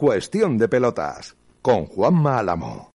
[0.00, 2.90] Cuestión de pelotas con Juanma Álamo.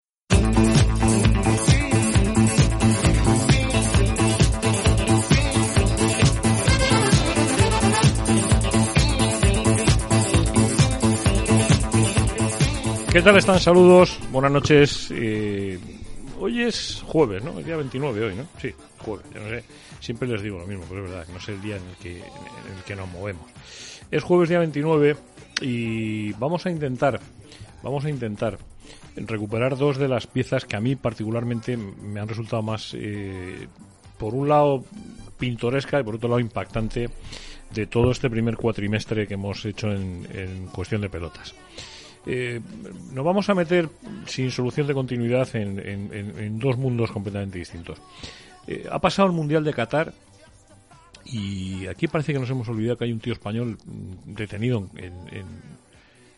[13.11, 13.59] ¿Qué tal están?
[13.59, 15.11] Saludos, buenas noches.
[15.11, 17.59] Hoy es jueves, ¿no?
[17.59, 18.47] El día 29 hoy, ¿no?
[18.59, 19.63] Sí, jueves, ya no sé.
[19.99, 22.17] Siempre les digo lo mismo, pero es verdad, no sé el día en el que,
[22.17, 23.45] en el que nos movemos.
[24.09, 25.15] Es jueves día 29
[25.61, 27.19] y vamos a intentar,
[27.83, 28.57] vamos a intentar
[29.15, 33.67] recuperar dos de las piezas que a mí particularmente me han resultado más, eh,
[34.17, 34.83] por un lado,
[35.37, 37.09] pintoresca y por otro lado impactante
[37.73, 41.55] de todo este primer cuatrimestre que hemos hecho en, en cuestión de pelotas.
[42.25, 42.59] Eh,
[43.13, 43.87] nos vamos a meter
[44.25, 47.99] sin solución de continuidad en, dos mundos completamente distintos.
[48.67, 50.13] Eh, ha pasado el Mundial de Qatar
[51.25, 55.13] y aquí parece que nos hemos olvidado que hay un tío español mm, detenido en,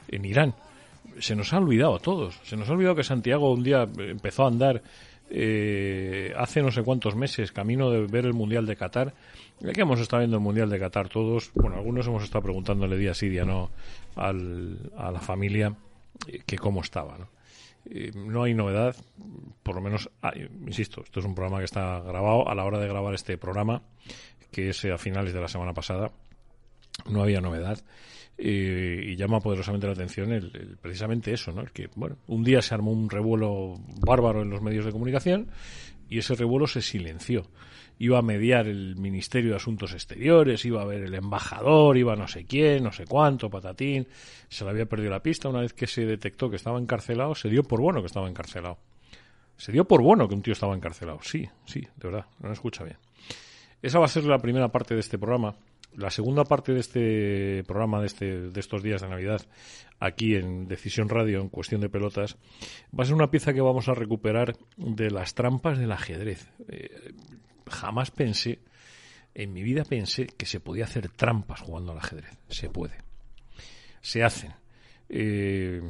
[0.10, 0.54] en- Irán.
[1.20, 2.40] Se nos ha olvidado a todos.
[2.44, 4.82] Se nos ha olvidado que Santiago un día empezó a andar
[5.30, 9.14] eh, hace no sé cuántos meses camino de ver el Mundial de Qatar.
[9.60, 12.98] Ya que hemos estado viendo el Mundial de Qatar todos, bueno, algunos hemos estado preguntándole
[12.98, 13.72] día sí, día no
[14.16, 15.76] al, a la familia
[16.28, 17.28] eh, que cómo estaba, ¿no?
[17.90, 18.96] Eh, no hay novedad,
[19.64, 20.34] por lo menos, ah,
[20.66, 23.82] insisto, esto es un programa que está grabado a la hora de grabar este programa,
[24.52, 26.12] que es eh, a finales de la semana pasada,
[27.10, 27.80] no había novedad.
[28.38, 31.62] y llama poderosamente la atención el, precisamente eso, ¿no?
[31.62, 35.48] El que, bueno, un día se armó un revuelo bárbaro en los medios de comunicación
[36.10, 37.46] y ese revuelo se silenció.
[38.00, 42.28] Iba a mediar el Ministerio de Asuntos Exteriores, iba a ver el embajador, iba no
[42.28, 44.08] sé quién, no sé cuánto, patatín.
[44.50, 45.50] Se le había perdido la pista.
[45.50, 48.78] Una vez que se detectó que estaba encarcelado, se dio por bueno que estaba encarcelado.
[49.58, 51.20] Se dio por bueno que un tío estaba encarcelado.
[51.24, 52.98] Sí, sí, de verdad, no me escucha bien.
[53.82, 55.56] Esa va a ser la primera parte de este programa.
[55.96, 59.42] La segunda parte de este programa, de, este, de estos días de Navidad,
[60.00, 62.38] aquí en Decisión Radio, en cuestión de pelotas,
[62.98, 66.52] va a ser una pieza que vamos a recuperar de las trampas del ajedrez.
[66.68, 67.14] Eh,
[67.68, 68.60] jamás pensé,
[69.34, 72.38] en mi vida pensé que se podía hacer trampas jugando al ajedrez.
[72.50, 72.96] Se puede.
[74.02, 74.54] Se hacen.
[75.10, 75.82] Eh,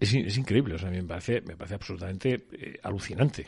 [0.00, 3.46] es, in- es increíble, o sea, me parece, me parece absolutamente eh, alucinante.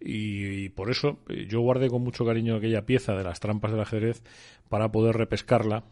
[0.00, 3.80] Y, por eso eh, yo guardé con mucho cariño aquella pieza de las trampas del
[3.80, 4.22] ajedrez
[4.68, 5.82] para poder repescarla,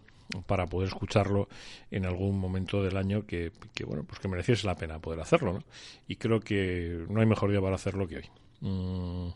[0.47, 1.49] para poder escucharlo
[1.91, 5.55] en algún momento del año que, que, bueno, pues que mereciese la pena poder hacerlo,
[5.55, 5.65] ¿no?
[6.07, 8.31] Y creo que no hay mejor día para hacerlo que hoy.
[8.61, 9.29] Mm.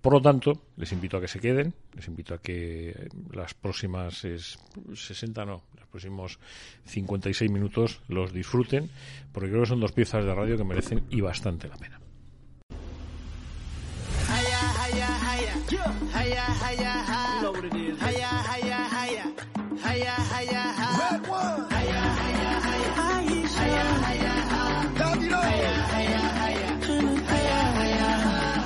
[0.00, 4.22] Por lo tanto, les invito a que se queden, les invito a que las próximas
[4.26, 4.58] es-
[4.92, 6.38] 60, no, los próximos
[6.84, 8.90] 56 minutos los disfruten,
[9.32, 12.00] porque creo que son dos piezas de radio que merecen y bastante la pena.
[15.68, 17.36] Hiya, hiya, hi.
[17.36, 17.98] You know what it is.
[17.98, 19.24] Hiya, hiya, hiya.
[19.84, 20.92] Hiya, hiya, hi.
[21.00, 21.70] Red one.
[21.72, 22.90] Hiya, hiya, hiya.
[23.08, 23.64] Aisha.
[23.64, 24.88] Hiya, hiya, hi.
[25.00, 25.40] Domino.
[25.40, 26.70] Hiya, hiya, hiya.
[27.32, 28.60] Hiya, hiya, hi.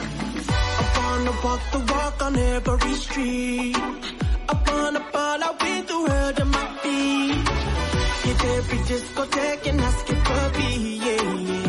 [0.81, 3.77] I'm gonna walk the walk on every street.
[4.51, 7.49] I'm gonna fall out with the world at my feet.
[8.27, 10.71] Hit every discotheque and ask it for me,
[11.07, 11.68] yeah, yeah.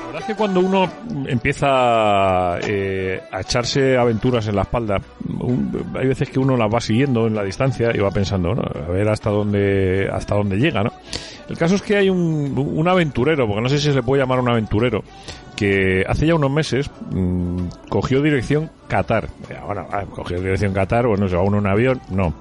[0.00, 0.90] La verdad es que cuando uno
[1.26, 5.00] empieza eh, a echarse aventuras en la espalda,
[5.40, 8.62] un- hay veces que uno las va siguiendo en la distancia y va pensando, ¿no?
[8.62, 10.92] a ver hasta dónde hasta dónde llega, ¿no?
[11.48, 14.40] El caso es que hay un, aventurero, porque no sé si se le puede llamar
[14.40, 15.02] un aventurero,
[15.56, 19.28] que hace ya unos meses mm, cogió dirección Qatar.
[19.48, 22.34] Eh, Bueno, ah, cogió dirección Qatar, bueno, se va uno en avión, no.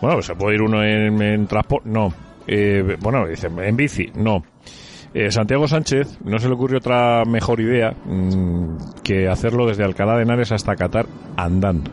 [0.00, 1.88] Bueno, ¿se puede ir uno en, en transporte?
[1.88, 2.12] No.
[2.46, 4.42] Eh, bueno, dice, en bici, no.
[5.12, 10.16] Eh, Santiago Sánchez no se le ocurrió otra mejor idea mm, que hacerlo desde Alcalá
[10.16, 11.06] de Henares hasta Qatar
[11.36, 11.90] andando.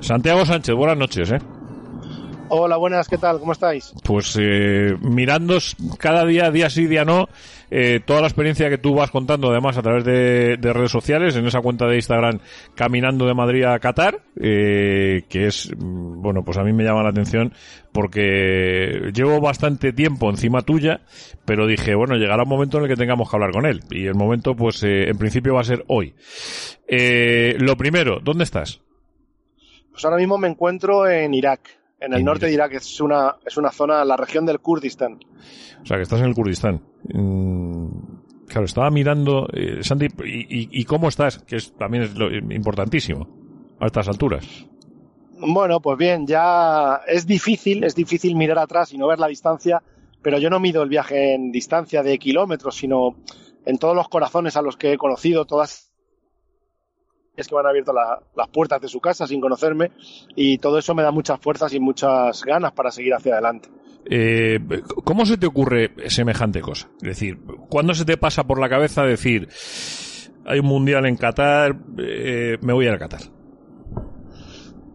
[0.00, 1.38] Santiago Sánchez, buenas noches, ¿eh?
[2.48, 3.40] Hola, buenas, ¿qué tal?
[3.40, 3.92] ¿Cómo estáis?
[4.04, 5.58] Pues eh, mirando
[5.98, 7.28] cada día, día sí, día no,
[7.72, 11.34] eh, toda la experiencia que tú vas contando, además a través de, de redes sociales,
[11.34, 12.38] en esa cuenta de Instagram,
[12.76, 17.02] Caminando de Madrid a Qatar, eh, que es, mm, bueno, pues a mí me llama
[17.02, 17.52] la atención
[17.92, 21.00] porque llevo bastante tiempo encima tuya,
[21.44, 23.80] pero dije, bueno, llegará un momento en el que tengamos que hablar con él.
[23.90, 26.14] Y el momento, pues, eh, en principio va a ser hoy.
[26.86, 28.82] Eh, lo primero, ¿dónde estás?
[29.90, 31.60] Pues ahora mismo me encuentro en Irak,
[32.06, 35.18] en el norte de Irak, es una, es una zona, la región del Kurdistán.
[35.82, 36.80] O sea, que estás en el Kurdistán.
[37.12, 37.86] Mm,
[38.48, 41.38] claro, estaba mirando, eh, Santi, y, y- y cómo estás?
[41.40, 43.28] Que es, también es lo importantísimo
[43.80, 44.46] a estas alturas.
[45.38, 49.82] Bueno, pues bien, ya es difícil, es difícil mirar atrás y no ver la distancia,
[50.22, 53.16] pero yo no mido el viaje en distancia de kilómetros, sino
[53.66, 55.92] en todos los corazones a los que he conocido, todas
[57.36, 59.92] es que me han abierto la- las puertas de su casa sin conocerme
[60.34, 63.68] y todo eso me da muchas fuerzas y muchas ganas para seguir hacia adelante.
[64.08, 64.60] Eh,
[65.04, 66.88] ¿Cómo se te ocurre semejante cosa?
[67.02, 67.38] Es decir,
[67.68, 69.48] ¿cuándo se te pasa por la cabeza decir,
[70.44, 73.20] hay un mundial en Qatar, eh, me voy a ir a Qatar?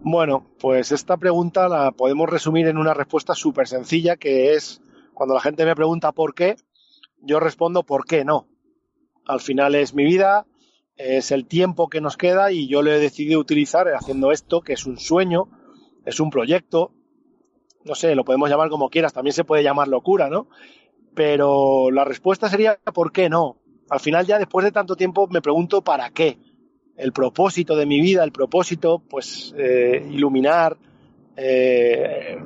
[0.04, 4.82] Bueno, pues esta pregunta la podemos resumir en una respuesta súper sencilla que es
[5.14, 6.56] cuando la gente me pregunta por qué,
[7.22, 8.48] yo respondo por qué no.
[9.28, 10.48] Al final es mi vida,
[10.98, 14.74] es el tiempo que nos queda y yo lo he decidido utilizar haciendo esto, que
[14.74, 15.50] es un sueño,
[16.06, 16.92] es un proyecto,
[17.84, 20.48] no sé, lo podemos llamar como quieras, también se puede llamar locura, ¿no?
[21.16, 23.58] Pero la respuesta sería ¿por qué no?
[23.90, 26.38] Al final ya después de tanto tiempo me pregunto ¿para qué?
[26.96, 30.78] El propósito de mi vida, el propósito, pues, eh, iluminar,
[31.36, 32.38] eh,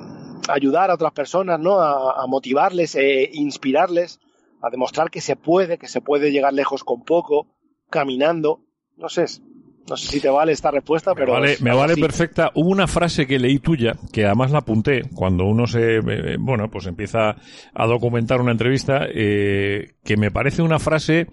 [0.47, 1.79] ayudar a otras personas, ¿no?
[1.79, 4.19] A, motivarles, eh, inspirarles,
[4.61, 7.47] a demostrar que se puede, que se puede llegar lejos con poco,
[7.89, 8.61] caminando.
[8.97, 9.25] No sé,
[9.89, 12.01] no sé si te vale esta respuesta, Me pero vale, es me vale así.
[12.01, 12.51] perfecta.
[12.55, 16.69] Hubo una frase que leí tuya, que además la apunté cuando uno se, eh, bueno,
[16.71, 17.35] pues empieza
[17.73, 21.27] a documentar una entrevista, eh, que me parece una frase,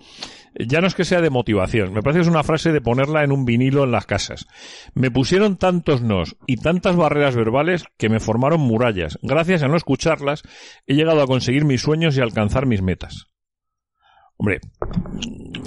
[0.55, 3.25] ya no es que sea de motivación, me parece que es una frase de ponerla
[3.25, 4.47] en un vinilo en las casas.
[4.95, 9.19] Me pusieron tantos nos y tantas barreras verbales que me formaron murallas.
[9.23, 10.43] Gracias a no escucharlas,
[10.87, 13.32] he llegado a conseguir mis sueños y alcanzar mis metas.
[14.43, 14.59] Hombre,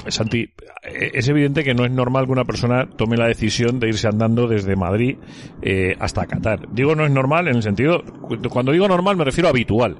[0.09, 0.49] Santi,
[0.83, 4.49] es evidente que no es normal que una persona tome la decisión de irse andando
[4.49, 5.15] desde Madrid
[5.61, 6.67] eh, hasta Qatar.
[6.73, 9.95] Digo no es normal en el sentido, cu- cuando digo normal me refiero a habitual,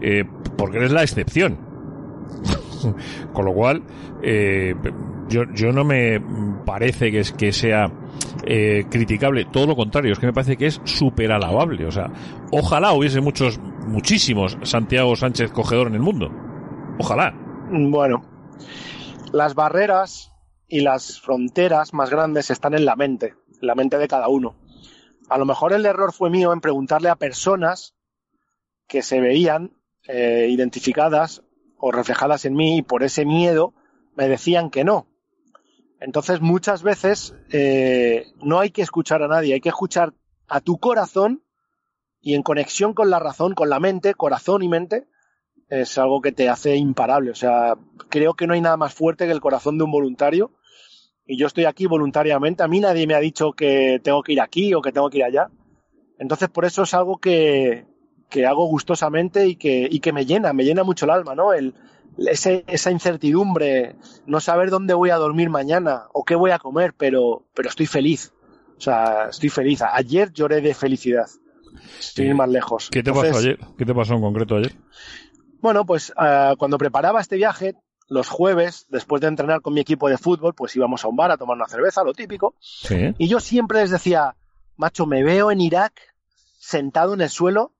[0.00, 0.24] eh,
[0.58, 1.56] porque eres la excepción.
[3.32, 3.84] Con lo cual,
[4.24, 4.74] eh,
[5.28, 6.20] yo, yo no me
[6.66, 7.92] parece que, es, que sea
[8.44, 11.86] eh, criticable, todo lo contrario, es que me parece que es súper alabable.
[11.86, 12.10] O sea,
[12.50, 16.28] ojalá hubiese muchos, muchísimos Santiago Sánchez Cogedor en el mundo.
[16.98, 17.32] Ojalá.
[17.68, 18.22] Bueno,
[19.32, 20.32] las barreras
[20.68, 24.54] y las fronteras más grandes están en la mente, en la mente de cada uno.
[25.28, 27.96] A lo mejor el error fue mío en preguntarle a personas
[28.86, 29.76] que se veían
[30.06, 31.42] eh, identificadas
[31.76, 33.74] o reflejadas en mí y por ese miedo
[34.14, 35.08] me decían que no.
[35.98, 40.14] Entonces muchas veces eh, no hay que escuchar a nadie, hay que escuchar
[40.46, 41.42] a tu corazón
[42.20, 45.08] y en conexión con la razón, con la mente, corazón y mente,
[45.68, 47.30] es algo que te hace imparable.
[47.30, 47.74] O sea,
[48.08, 50.52] creo que no hay nada más fuerte que el corazón de un voluntario.
[51.26, 52.62] Y yo estoy aquí voluntariamente.
[52.62, 55.18] A mí nadie me ha dicho que tengo que ir aquí o que tengo que
[55.18, 55.50] ir allá.
[56.18, 57.84] Entonces, por eso es algo que,
[58.30, 61.52] que hago gustosamente y que, y que me llena, me llena mucho el alma, ¿no?
[61.52, 61.74] El,
[62.18, 63.96] ese, esa incertidumbre,
[64.26, 67.86] no saber dónde voy a dormir mañana o qué voy a comer, pero, pero estoy
[67.86, 68.32] feliz.
[68.78, 69.82] O sea, estoy feliz.
[69.82, 71.26] Ayer lloré de felicidad.
[71.98, 72.88] Sin ir más lejos.
[72.90, 73.58] ¿Qué te Entonces, pasó ayer?
[73.76, 74.72] ¿Qué te pasó en concreto ayer?
[75.60, 77.74] Bueno, pues eh, cuando preparaba este viaje,
[78.08, 81.30] los jueves, después de entrenar con mi equipo de fútbol, pues íbamos a un bar
[81.32, 82.54] a tomar una cerveza, lo típico.
[82.60, 83.14] Sí.
[83.18, 84.36] Y yo siempre les decía,
[84.76, 85.92] macho, me veo en Irak
[86.58, 87.72] sentado en el suelo,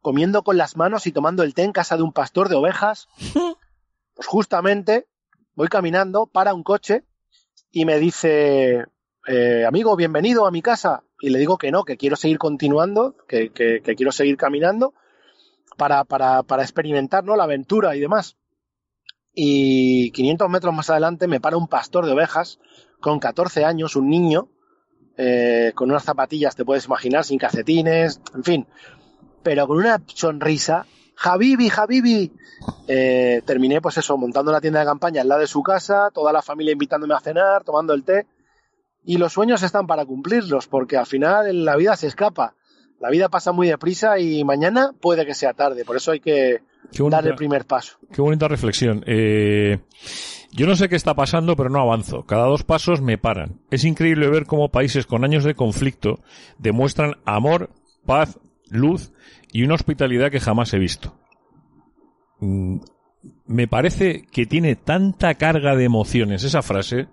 [0.00, 3.08] comiendo con las manos y tomando el té en casa de un pastor de ovejas.
[4.16, 5.08] Pues justamente
[5.56, 7.02] voy caminando, para un coche
[7.72, 8.84] y me dice,
[9.26, 11.02] eh, amigo, bienvenido a mi casa.
[11.20, 14.94] Y le digo que no, que quiero seguir continuando, que, que- que quiero seguir caminando
[15.76, 17.36] para, para, para experimentar ¿no?
[17.36, 18.36] la aventura y demás.
[19.32, 22.60] Y 500 metros más adelante me para un pastor de ovejas
[23.00, 24.48] con 14 años, un niño,
[25.16, 28.66] eh, con unas zapatillas, te puedes imaginar, sin calcetines, en fin,
[29.42, 30.86] pero con una sonrisa.
[31.22, 32.32] Habibi, Habibi.
[32.88, 36.32] Eh, terminé, pues eso, montando la tienda de campaña al lado de su casa, toda
[36.32, 38.26] la familia invitándome a cenar, tomando el té.
[39.04, 42.54] Y los sueños están para cumplirlos, porque al final la vida se escapa.
[43.00, 45.84] La vida pasa muy deprisa y mañana puede que sea tarde.
[45.84, 46.60] Por eso hay que
[46.98, 47.98] bonita, dar el primer paso.
[48.12, 49.02] qué bonita reflexión.
[49.06, 49.78] Eh,
[50.52, 52.22] yo no sé qué está pasando, pero no avanzo.
[52.24, 53.60] Cada dos pasos me paran.
[53.70, 56.20] Es increíble ver cómo países con años de conflicto
[56.58, 57.70] demuestran amor,
[58.06, 58.38] paz,
[58.70, 59.12] luz
[59.52, 61.14] y una hospitalidad que jamás he visto.
[62.40, 62.78] Mm,
[63.46, 67.08] Me parece que tiene tanta carga de emociones esa frase,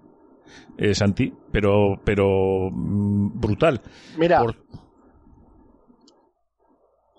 [0.77, 3.81] eh, Santi, pero, pero mm, brutal.
[4.17, 4.57] Mira, Por-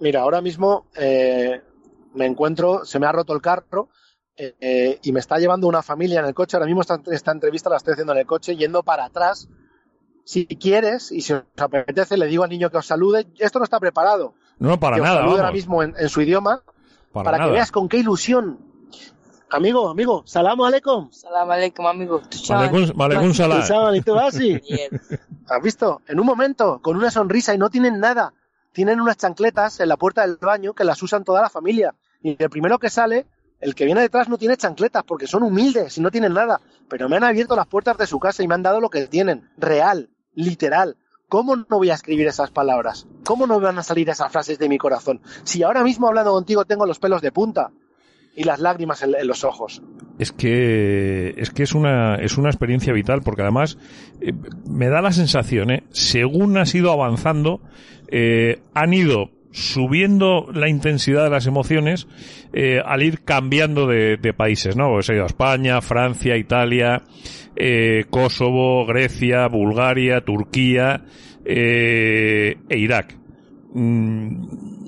[0.02, 1.62] Mira, ahora mismo eh,
[2.14, 3.88] me encuentro, se me ha roto el carro
[4.36, 6.56] eh, eh, y me está llevando una familia en el coche.
[6.56, 9.48] Ahora mismo esta, esta entrevista la estoy haciendo en el coche, yendo para atrás.
[10.24, 13.28] Si quieres y si os apetece, le digo al niño que os salude.
[13.38, 14.34] Esto no está preparado.
[14.58, 16.62] no, para que os nada, salude ahora mismo en, en su idioma
[17.12, 17.50] Para, para nada.
[17.50, 18.58] que veas con qué ilusión
[19.52, 21.10] Amigo, amigo, salam aleikum.
[21.12, 22.22] Salam aleikum, amigo.
[22.30, 23.62] Salah.
[23.62, 24.58] Salam, ¿y tú así?
[24.68, 24.90] Bien.
[25.46, 26.00] ¿Has visto?
[26.08, 28.32] En un momento, con una sonrisa y no tienen nada.
[28.72, 31.94] Tienen unas chancletas en la puerta del baño que las usan toda la familia.
[32.22, 33.26] Y el primero que sale,
[33.60, 36.60] el que viene detrás no tiene chancletas porque son humildes y no tienen nada.
[36.88, 39.06] Pero me han abierto las puertas de su casa y me han dado lo que
[39.06, 39.50] tienen.
[39.56, 40.96] Real, literal.
[41.28, 43.06] ¿Cómo no voy a escribir esas palabras?
[43.24, 45.20] ¿Cómo no van a salir esas frases de mi corazón?
[45.44, 47.72] Si ahora mismo hablando contigo tengo los pelos de punta
[48.34, 49.82] y las lágrimas en, los ojos.
[50.18, 53.78] Es que es que es una es una experiencia vital porque además
[54.20, 54.32] eh,
[54.66, 55.84] me da la sensación, ¿eh?
[55.90, 57.60] según has ido avanzando,
[58.08, 62.08] eh, han ido subiendo la intensidad de las emociones
[62.52, 64.88] eh, al ir cambiando de, de países, ¿no?
[64.88, 67.02] Pues he ido a España, Francia, Italia,
[67.54, 71.04] eh, Kosovo, Grecia, Bulgaria, Turquía
[71.44, 73.16] eh, e Irak.
[73.74, 74.81] Mm,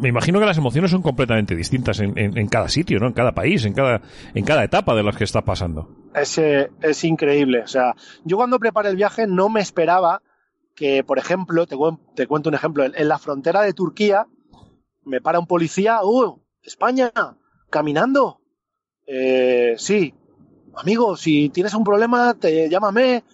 [0.00, 3.06] me imagino que las emociones son completamente distintas en, en- cada sitio, ¿no?
[3.06, 4.00] En cada país, en cada,
[4.34, 5.88] en cada etapa de las que está pasando.
[6.14, 7.60] Es, eh, es increíble.
[7.62, 10.22] O sea, yo cuando preparé el viaje no me esperaba
[10.74, 14.26] que, por ejemplo, te cuento un ejemplo, en, en la frontera de Turquía
[15.04, 16.40] me para un policía, ¡uh!
[16.62, 17.10] España,
[17.70, 18.40] caminando.
[19.06, 20.14] Eh, sí,
[20.76, 23.24] amigo, si tienes un problema, te llámame.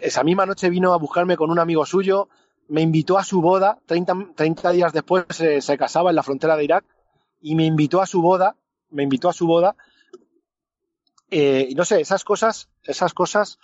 [0.00, 2.28] Esa misma noche vino a buscarme con un amigo suyo,
[2.68, 6.56] me invitó a su boda, 30, 30 días después se, se casaba en la frontera
[6.56, 6.84] de Irak,
[7.40, 8.56] y me invitó a su boda,
[8.90, 9.76] me invitó a su boda,
[11.30, 13.58] eh, y no sé, esas cosas, esas cosas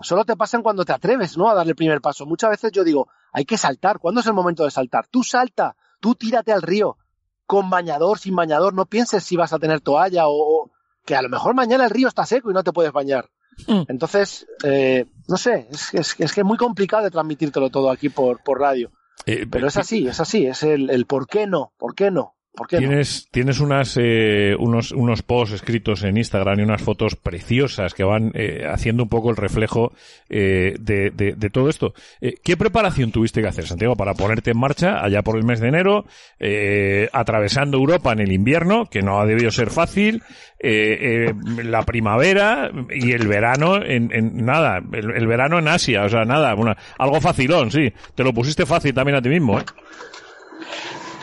[0.00, 1.48] solo te pasan cuando te atreves, ¿no?
[1.48, 2.26] A dar el primer paso.
[2.26, 3.98] Muchas veces yo digo, hay que saltar.
[3.98, 5.06] ¿Cuándo es el momento de saltar?
[5.08, 6.98] Tú salta, tú tírate al río,
[7.46, 8.74] con bañador, sin bañador.
[8.74, 10.32] No pienses si vas a tener toalla o,
[10.64, 10.70] o-
[11.04, 13.30] que a lo mejor mañana el río está seco y no te puedes bañar.
[13.66, 13.82] Mm.
[13.88, 18.08] Entonces, eh, no sé, es, es, es que es muy complicado de transmitírtelo todo aquí
[18.08, 18.90] por, por radio.
[19.26, 22.34] Eh, Pero es así, es así, es el, el por qué no, por qué no,
[22.80, 28.04] Tienes, tienes unas, eh, unos, unos posts escritos en Instagram y unas fotos preciosas que
[28.04, 29.92] van eh, haciendo un poco el reflejo
[30.28, 31.94] eh, de, de- de todo esto.
[32.20, 35.60] Eh, ¿Qué preparación tuviste que hacer, Santiago, para ponerte en marcha allá por el mes
[35.60, 36.04] de enero,
[36.38, 40.22] eh, atravesando Europa en el invierno, que no ha debido ser fácil,
[40.58, 46.04] eh, eh, la primavera y el verano en, en nada, el, el verano en Asia,
[46.04, 47.92] o sea, nada, una- algo facilón, sí.
[48.14, 49.64] Te lo pusiste fácil también a ti mismo, ¿eh?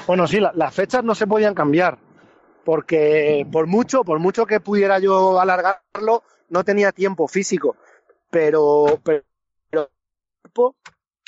[0.10, 2.00] Bueno, sí, la- las fechas no se podían cambiar,
[2.66, 7.76] porque por mucho, por mucho que pudiera yo alargarlo, no tenía tiempo físico,
[8.32, 9.24] pero, pero,
[9.70, 9.90] pero el,
[10.42, 10.76] cuerpo,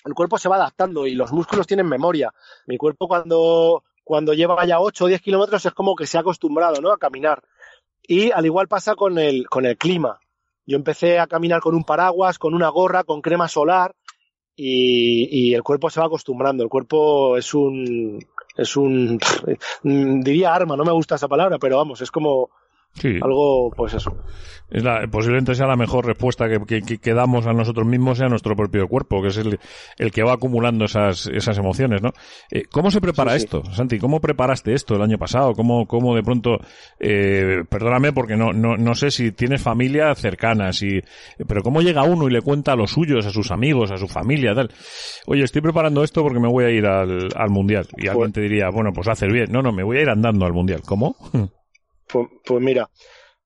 [0.03, 2.33] el cuerpo se va adaptando y los músculos tienen memoria.
[2.65, 6.21] Mi cuerpo cuando, cuando lleva ya 8 o 10 kilómetros es como que se ha
[6.21, 6.91] acostumbrado ¿no?
[6.91, 7.43] a caminar.
[8.01, 10.19] Y al igual pasa con el, con el clima.
[10.65, 13.95] Yo empecé a caminar con un paraguas, con una gorra, con crema solar
[14.55, 16.63] y, y el cuerpo se va acostumbrando.
[16.63, 18.17] El cuerpo es un,
[18.55, 19.19] es un,
[19.83, 22.49] diría arma, no me gusta esa palabra, pero vamos, es como
[22.93, 23.19] Sí.
[23.21, 24.17] algo, pues eso.
[24.69, 28.23] Es la, posiblemente sea la mejor respuesta que, que, que- damos a nosotros mismos y
[28.23, 29.59] a nuestro propio cuerpo, que es el,
[29.97, 32.11] el que va acumulando esas, esas emociones, ¿no?
[32.51, 33.45] Eh, ¿Cómo se prepara Sí, sí.
[33.45, 33.97] esto, Santi?
[33.99, 35.53] ¿Cómo preparaste esto el año pasado?
[35.53, 36.57] ¿Cómo, cómo de pronto,
[36.99, 41.01] eh, perdóname porque no, no, no sé si tienes familia cercana, si,
[41.47, 44.07] pero cómo llega uno y le cuenta a los suyos, a sus amigos, a su
[44.07, 44.69] familia, tal?
[45.27, 47.87] Oye, estoy preparando esto porque me voy a ir al, al mundial.
[47.97, 49.47] Y alguien te diría, bueno, pues haces bien.
[49.51, 50.81] No, no, me voy a ir andando al mundial.
[50.85, 51.15] ¿Cómo?
[52.11, 52.89] Pues, pues mira,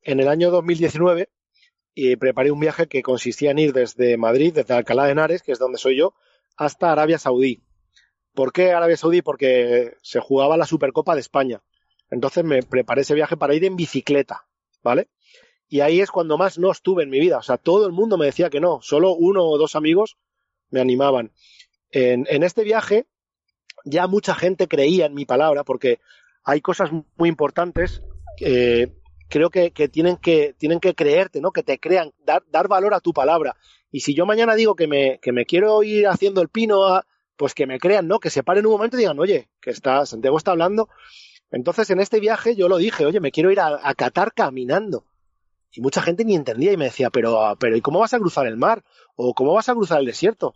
[0.02, 1.30] en el año 2019
[1.96, 5.52] eh, preparé un viaje que consistía en ir desde Madrid, desde Alcalá de Henares, que
[5.52, 6.14] es donde soy yo,
[6.58, 7.64] hasta Arabia Saudí.
[8.34, 9.22] ¿Por qué Arabia Saudí?
[9.22, 11.64] Porque se jugaba la Supercopa de España.
[12.10, 14.46] Entonces me preparé ese viaje para ir en bicicleta,
[14.84, 15.10] ¿vale?
[15.68, 17.38] Y ahí es cuando más no estuve en mi vida.
[17.38, 18.82] O sea, todo el mundo me decía que no.
[18.82, 20.18] Solo uno o dos amigos
[20.70, 21.32] me animaban.
[21.92, 23.08] En, en este viaje
[23.86, 26.00] ya mucha gente creía en mi palabra porque
[26.44, 28.04] hay cosas muy importantes
[28.40, 28.94] eh,
[29.30, 31.52] creo que, tienen que tienen que creerte, ¿no?
[31.52, 33.56] Que te crean, dar, dar valor a tu palabra.
[33.92, 37.06] Y si yo mañana digo que me, que me quiero ir haciendo el pino, a-
[37.38, 38.20] pues que me crean, ¿no?
[38.20, 40.90] Que se paren un momento y digan, oye, que está, Santiago está hablando.
[41.52, 45.06] Entonces, en este viaje yo lo dije, oye, me quiero ir a, a Qatar caminando.
[45.72, 48.20] Y mucha gente ni entendía y me decía, pero, ah, pero ¿y cómo vas a
[48.20, 48.84] cruzar el mar?
[49.16, 50.56] ¿O cómo vas a cruzar el desierto?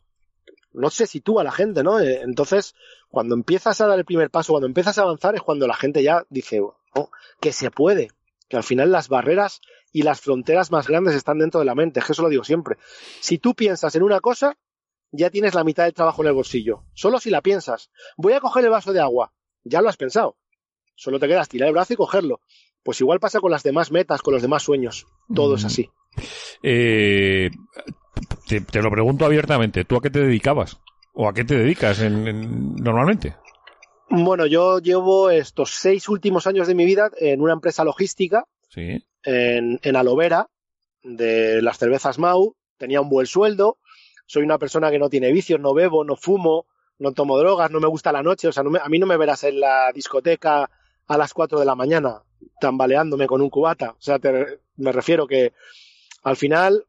[0.72, 2.00] No se sitúa la gente, ¿no?
[2.00, 2.76] Eh, Entonces,
[3.10, 6.02] cuando empiezas a dar el primer paso, cuando empiezas a avanzar, es cuando la gente
[6.04, 6.62] ya dice,
[6.94, 8.10] "Oh, que se puede,
[8.48, 12.00] que al final las barreras y las fronteras más grandes están dentro de la mente,
[12.00, 12.78] es que eso lo digo siempre.
[13.20, 14.58] Si tú piensas en una cosa,
[15.12, 16.84] ya tienes la mitad del trabajo en el bolsillo.
[16.94, 17.90] Solo si la piensas.
[18.18, 19.34] Voy a coger el vaso de agua.
[19.64, 20.38] Ya lo has pensado.
[20.96, 22.42] Solo te quedas tirar el brazo y cogerlo.
[22.84, 25.08] Pues igual pasa con las demás metas, con los demás sueños.
[25.34, 25.68] Todo es Mm.
[25.68, 25.90] así.
[26.62, 27.50] Eh,
[28.48, 29.86] te, te lo pregunto abiertamente.
[29.86, 30.80] ¿Tú a qué te dedicabas?
[31.14, 33.36] ¿O a qué te dedicas en- en- normalmente?
[34.10, 39.04] Bueno, yo llevo estos seis últimos años de mi vida en una empresa logística Sí.
[39.24, 40.48] en, en Alovera,
[41.04, 43.78] de las cervezas Mau, tenía un buen sueldo,
[44.26, 46.66] soy una persona que no tiene vicios, no bebo, no fumo,
[46.98, 49.06] no tomo drogas, no me gusta la noche, o sea, no me- a mí no
[49.08, 50.70] me verás en la discoteca
[51.08, 52.22] a las 4 de la mañana
[52.60, 55.54] tambaleándome con un cubata, o sea, te- me refiero que
[56.24, 56.86] al final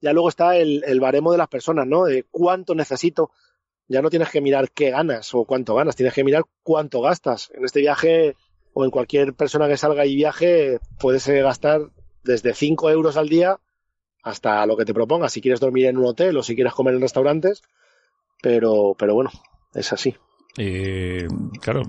[0.00, 2.04] ya luego está el, el baremo de las personas, ¿no?
[2.04, 3.30] De cuánto necesito.
[3.88, 7.50] Ya no tienes que mirar qué ganas o cuánto ganas, tienes que mirar cuánto gastas.
[7.54, 8.34] En este viaje
[8.72, 11.82] o en cualquier persona que salga y viaje, puedes eh, gastar
[12.24, 13.58] desde 5 euros al día
[14.22, 15.32] hasta lo que te propongas.
[15.32, 17.62] Si quieres dormir en un hotel o si quieres comer en restaurantes,
[18.42, 19.30] pero, pero bueno,
[19.74, 20.14] es así.
[20.58, 21.26] Eh,
[21.60, 21.82] claro,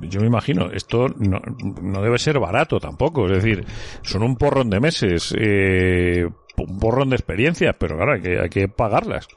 [0.00, 1.40] yo me imagino, esto no,
[1.82, 3.64] no debe ser barato tampoco, es decir,
[4.02, 6.26] son un porrón de meses, eh,
[6.56, 9.28] un porrón de experiencias, pero claro, hay que, hay que pagarlas.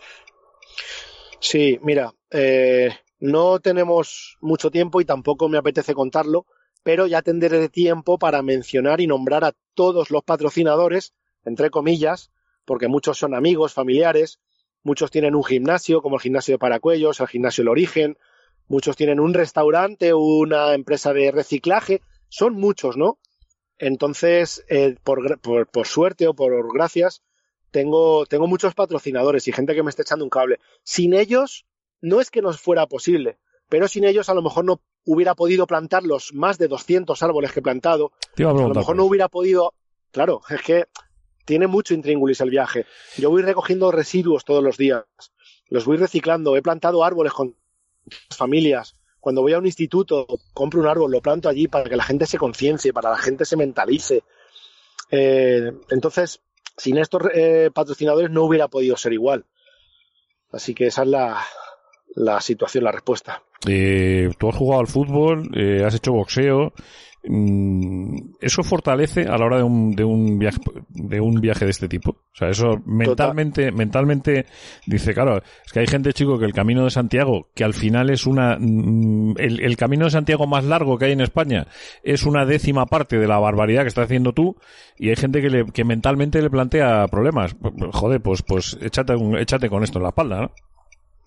[1.39, 6.45] Sí, mira, eh, no tenemos mucho tiempo y tampoco me apetece contarlo,
[6.83, 11.13] pero ya tendré tiempo para mencionar y nombrar a todos los patrocinadores,
[11.45, 12.31] entre comillas,
[12.65, 14.39] porque muchos son amigos, familiares,
[14.83, 18.17] muchos tienen un gimnasio, como el gimnasio de Paracuellos, el gimnasio El Origen,
[18.67, 23.17] muchos tienen un restaurante, una empresa de reciclaje, son muchos, ¿no?
[23.77, 27.23] Entonces, eh, por, por, por suerte o por gracias,
[27.71, 30.59] tengo, tengo muchos patrocinadores y gente que me está echando un cable.
[30.83, 31.65] Sin ellos,
[32.01, 33.37] no es que no fuera posible,
[33.69, 37.51] pero sin ellos a lo mejor no hubiera podido plantar los más de 200 árboles
[37.51, 38.11] que he plantado.
[38.37, 39.73] A A lo mejor no hubiera podido.
[40.11, 40.85] Claro, es que
[41.45, 42.85] tiene mucho intríngulis el viaje.
[43.17, 45.03] Yo voy recogiendo residuos todos los días,
[45.69, 46.55] los voy reciclando.
[46.55, 47.55] He plantado árboles con
[48.29, 48.95] familias.
[49.19, 52.25] Cuando voy a un instituto, compro un árbol, lo planto allí para que la gente
[52.25, 54.23] se conciencie, para que la gente se mentalice.
[55.11, 56.41] Eh, entonces,
[56.79, 59.45] sin estos eh, patrocinadores no hubiera podido ser igual.
[60.51, 61.43] Así que esa es la,
[62.15, 63.43] la situación, la respuesta.
[63.67, 66.73] Eh, tú has jugado al fútbol, eh, has hecho boxeo.
[67.27, 70.59] Mm, ¿Eso fortalece a la hora de un, de un viaje
[70.89, 72.11] de un viaje de este tipo?
[72.11, 74.45] O sea, eso mentalmente, mentalmente
[74.85, 78.09] dice, claro, es que hay gente, chico, que el camino de Santiago, que al final
[78.09, 81.67] es una mm, el, el camino de Santiago más largo que hay en España,
[82.03, 84.55] es una décima parte de la barbaridad que estás haciendo tú,
[84.97, 87.55] y hay gente que le, que mentalmente le plantea problemas.
[87.91, 90.51] Joder, pues, pues échate, un- échate con esto en la espalda, ¿no?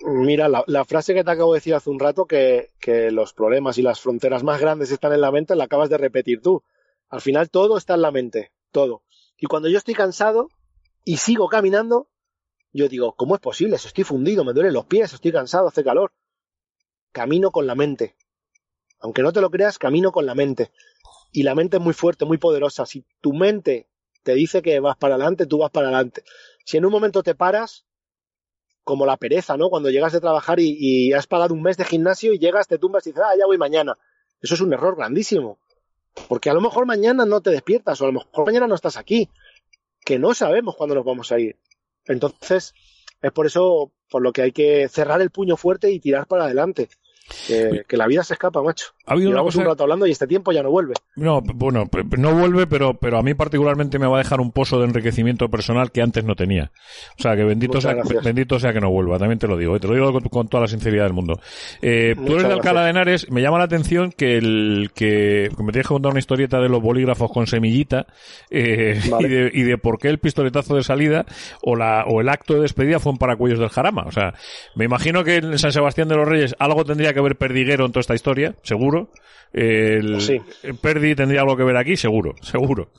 [0.04, 2.70] Mira, la, frase que te acabo de decir hace un rato, que,
[3.12, 6.40] los problemas y las fronteras más grandes están en la mente, la acabas de repetir
[6.42, 6.64] tú.
[7.08, 9.02] Al final todo está en la mente, todo.
[9.38, 10.48] Y cuando yo estoy cansado
[11.04, 12.08] y sigo caminando,
[12.72, 13.78] yo digo, ¿cómo es posible?
[13.78, 16.12] Si estoy fundido, me duelen los pies, estoy cansado, hace calor.
[17.12, 18.16] Camino con la mente.
[18.98, 20.72] Aunque no te lo creas, camino con la mente.
[21.30, 22.86] Y la mente es muy fuerte, muy poderosa.
[22.86, 23.86] Si tu mente
[24.22, 26.24] te dice que vas para adelante, tú vas para adelante.
[26.64, 27.84] Si en un momento te paras,
[28.84, 29.70] como la pereza, ¿no?
[29.70, 32.78] Cuando llegas de trabajar y, y has pagado un mes de gimnasio y llegas, te
[32.78, 33.96] tumbas y dices, ah, ya voy mañana.
[34.40, 35.58] Eso es un error grandísimo.
[36.28, 38.96] Porque a lo mejor mañana no te despiertas o a lo mejor mañana no estás
[38.96, 39.30] aquí.
[40.04, 41.56] Que no sabemos cuándo nos vamos a ir.
[42.06, 42.74] Entonces,
[43.20, 46.44] es por eso por lo que hay que cerrar el puño fuerte y tirar para
[46.44, 46.88] adelante.
[47.46, 48.94] Que, que la vida se escapa, macho.
[49.06, 50.94] Ha habido una Llevamos cosa- un rato hablando y este tiempo ya no vuelve.
[51.16, 51.84] No, bueno,
[52.18, 55.48] no vuelve, pero, pero a mí particularmente me va a dejar un pozo de enriquecimiento
[55.48, 56.70] personal que antes no tenía.
[57.18, 58.24] O sea, que bendito, Muchas sea, gracias.
[58.24, 60.48] bendito sea que no vuelva, también te lo digo, eh, te lo digo con, con
[60.48, 61.40] toda la sinceridad del mundo.
[61.82, 62.84] Eh, tú eres de Alcalá gracias.
[62.84, 66.20] de Henares, me llama la atención que el que, que me tienes que contar una
[66.20, 68.06] historieta de los bolígrafos con semillita
[68.50, 69.26] eh, Vale.
[69.26, 71.26] y, de, y de por qué el pistoletazo de salida
[71.62, 74.04] o, la, o el acto de despedida fue en Paracuellos del Jarama.
[74.06, 74.34] O sea,
[74.76, 77.92] me imagino que en San Sebastián de los Reyes algo tendría que ver Perdiguero en
[77.92, 78.91] toda esta historia, seguro.
[79.52, 80.40] El, Sí.
[80.62, 82.90] el Perdi tendría algo que ver aquí, seguro, seguro.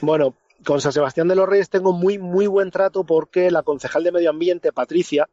[0.00, 4.04] Bueno, con San Sebastián de los Reyes tengo muy, muy buen trato porque la concejal
[4.04, 5.28] de Medio Ambiente, Patricia,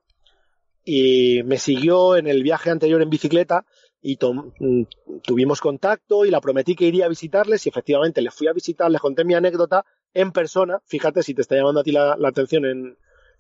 [0.86, 3.66] y me siguió en el viaje anterior en bicicleta
[4.02, 4.84] y mm,
[5.24, 8.92] tuvimos contacto y la prometí que iría a visitarles y efectivamente les fui a visitar,
[8.92, 12.30] les conté mi anécdota en persona, fíjate si te está llamando a ti la, la
[12.30, 12.98] atención en,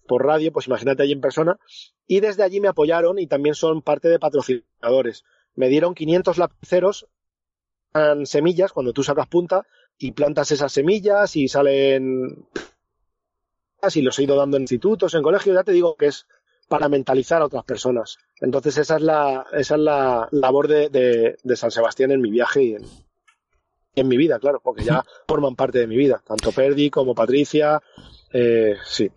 [0.07, 1.59] por radio, pues imagínate allí en persona,
[2.07, 5.23] y desde allí me apoyaron y también son parte de patrocinadores.
[5.55, 7.07] Me dieron 500 lapiceros,
[7.93, 9.65] dan semillas cuando tú sacas punta
[9.97, 12.45] y plantas esas semillas y salen
[13.93, 16.25] y los he ido dando en institutos, en colegios, ya te digo que es
[16.69, 18.17] para mentalizar a otras personas.
[18.39, 22.31] Entonces esa es la, esa es la labor de, de, de San Sebastián en mi
[22.31, 22.83] viaje y en,
[23.95, 27.81] en mi vida, claro, porque ya forman parte de mi vida, tanto Perdi como Patricia,
[28.31, 29.11] eh, sí.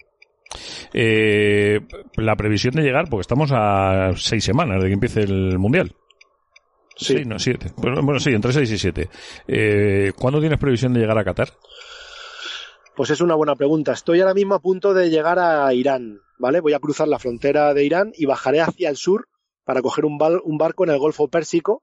[0.93, 1.81] Eh,
[2.17, 5.95] la previsión de llegar, porque estamos a seis semanas de que empiece el Mundial.
[6.97, 7.15] Sí.
[7.15, 7.73] Seis, no, siete.
[7.77, 9.11] Bueno, bueno, sí, entre seis y siete.
[9.47, 11.51] Eh, ¿Cuándo tienes previsión de llegar a Qatar?
[12.97, 13.93] Pues es una buena pregunta.
[13.93, 16.61] Estoy ahora mismo a punto de llegar a Irán, ¿vale?
[16.61, 19.29] Voy a cruzar la frontera de Irán y bajaré hacia el sur
[19.65, 21.83] para coger un, un barco en el Golfo Pérsico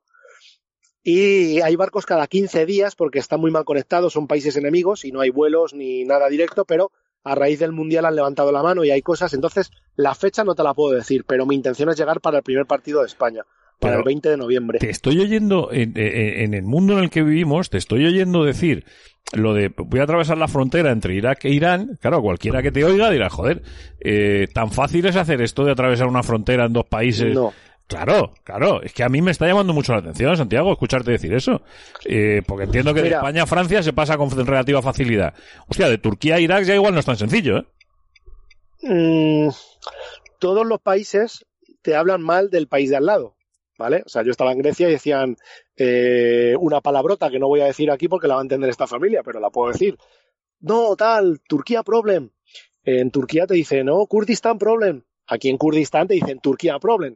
[1.04, 5.12] y hay barcos cada 15 días porque están muy mal conectados, son países enemigos y
[5.12, 6.91] no hay vuelos ni nada directo, pero
[7.26, 9.34] a raíz del Mundial han levantado la mano y hay cosas.
[9.34, 12.43] Entonces, la fecha no te la puedo decir, pero mi intención es llegar para el
[12.43, 13.45] primer partido de España,
[13.84, 14.80] para el 20 de noviembre.
[14.80, 18.43] Te estoy oyendo, en, en- en el mundo en el que vivimos, te estoy oyendo
[18.43, 18.86] decir
[19.34, 21.98] lo de voy a atravesar la frontera entre Irak e Irán.
[22.02, 23.63] Claro, cualquiera que te oiga dirá, joder,
[24.00, 27.34] eh, tan fácil es hacer esto de atravesar una frontera en dos países.
[27.34, 27.54] No.
[27.86, 31.34] Claro, claro, es que a mí me está llamando mucho la atención, Santiago, escucharte decir
[31.34, 31.62] eso.
[32.06, 33.10] Eh, porque entiendo que de.
[33.10, 35.34] España a Francia se pasa con relativa facilidad.
[35.67, 37.65] Hostia, de Turquía a Irak ya igual no es tan sencillo, ¿eh?
[38.84, 39.50] Mm,
[40.39, 41.46] todos los países
[41.82, 43.36] te hablan mal del país de al lado,
[43.77, 44.03] ¿vale?
[44.05, 45.38] O sea, yo estaba en Grecia y decían
[45.75, 48.88] eh, una palabrota que no voy a decir aquí porque la va a entender esta
[48.88, 49.97] familia, pero la puedo decir.
[50.59, 52.31] No, tal, Turquía problem.
[52.83, 55.03] En Turquía te dicen, no, Kurdistán problem.
[55.27, 57.15] Aquí en Kurdistán te dicen Turquía problem.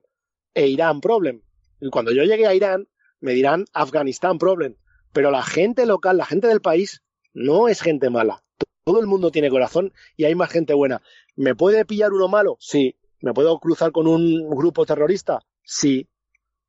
[0.53, 1.41] E Irán problem.
[1.79, 2.87] Y cuando yo llegue a Irán,
[3.19, 4.75] me dirán Afganistán problem.
[5.13, 8.43] Pero la gente local, la gente del país, no es gente mala.
[8.83, 11.01] Todo el mundo tiene corazón y hay más gente buena.
[11.35, 12.57] ¿Me puede pillar uno malo?
[12.59, 12.95] Sí.
[13.21, 15.39] ¿Me puedo cruzar con un grupo terrorista?
[15.63, 16.07] Sí.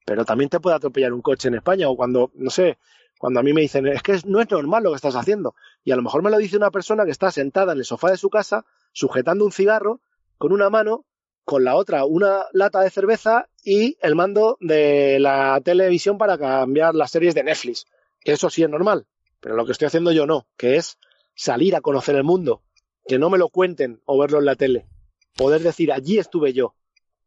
[0.08, 2.78] Pero también te puede atropellar un coche en España o cuando, no sé,
[3.18, 5.54] cuando a mí me dicen, es que no es normal lo que estás haciendo.
[5.84, 8.10] Y a lo mejor me lo dice una persona que está sentada en el sofá
[8.10, 10.00] de su casa, sujetando un cigarro,
[10.38, 11.04] con una mano,
[11.44, 16.94] con la otra una lata de cerveza y el mando de la televisión para cambiar
[16.94, 17.86] las series de Netflix.
[18.24, 19.06] Eso sí es normal.
[19.40, 20.96] Pero lo que estoy haciendo yo no, que es
[21.34, 22.62] salir a conocer el mundo,
[23.06, 24.88] que no me lo cuenten o verlo en la tele.
[25.36, 26.74] Poder decir, allí estuve yo.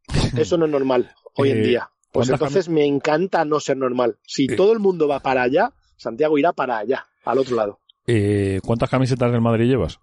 [0.35, 1.91] Eso no es normal hoy en Eh, día.
[2.11, 4.17] Pues ¿cuántas entonces me encanta no ser normal.
[4.25, 4.55] Si Eh.
[4.55, 7.79] todo el mundo va para allá, Santiago irá para allá, al otro lado.
[8.07, 9.99] Eh, ¿Cuántas camisetas del Madrid llevas?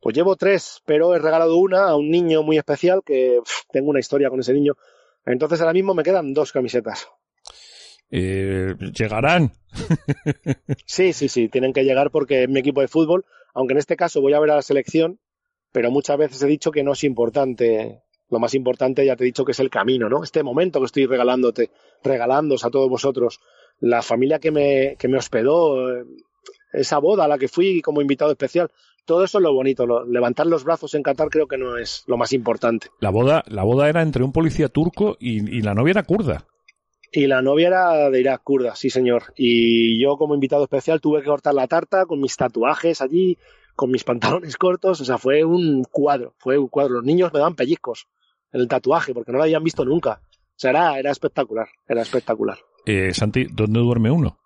[0.00, 3.40] Pues llevo tres, pero he regalado una a un niño muy especial que
[3.70, 4.74] tengo una historia con ese niño.
[5.26, 7.08] Entonces ahora mismo me quedan dos camisetas.
[8.10, 9.52] Eh, ¿Llegarán?
[10.86, 13.96] Sí, sí, sí, tienen que llegar porque es mi equipo de fútbol, aunque en este
[13.96, 15.20] caso voy a ver a la selección,
[15.72, 18.02] pero muchas veces he dicho que no es importante.
[18.30, 20.22] Lo más importante ya te he dicho que es el camino, ¿no?
[20.22, 21.70] Este momento que estoy regalándote,
[22.02, 23.40] regalándos a todos vosotros,
[23.80, 26.04] la familia que me, que me hospedó, eh,
[26.72, 28.70] esa boda a la que fui como invitado especial,
[29.04, 29.86] todo eso es lo bonito.
[29.86, 32.88] lo- levantar los brazos en Qatar creo que no es lo más importante.
[33.00, 36.46] La boda, la boda era entre un policía turco y, y la novia era kurda.
[37.12, 39.24] Y la novia era de Irak kurda, sí señor.
[39.36, 43.36] Y yo como invitado especial tuve que cortar la tarta con mis tatuajes allí,
[43.74, 45.00] con mis pantalones cortos.
[45.00, 46.94] O sea, fue un cuadro, fue un cuadro.
[46.94, 48.06] Los niños me daban pellizcos
[48.52, 50.20] en el tatuaje porque no lo habían visto nunca.
[50.22, 52.58] O sea, era, era espectacular, era espectacular.
[52.86, 54.38] Eh, Santi, ¿dónde duerme uno?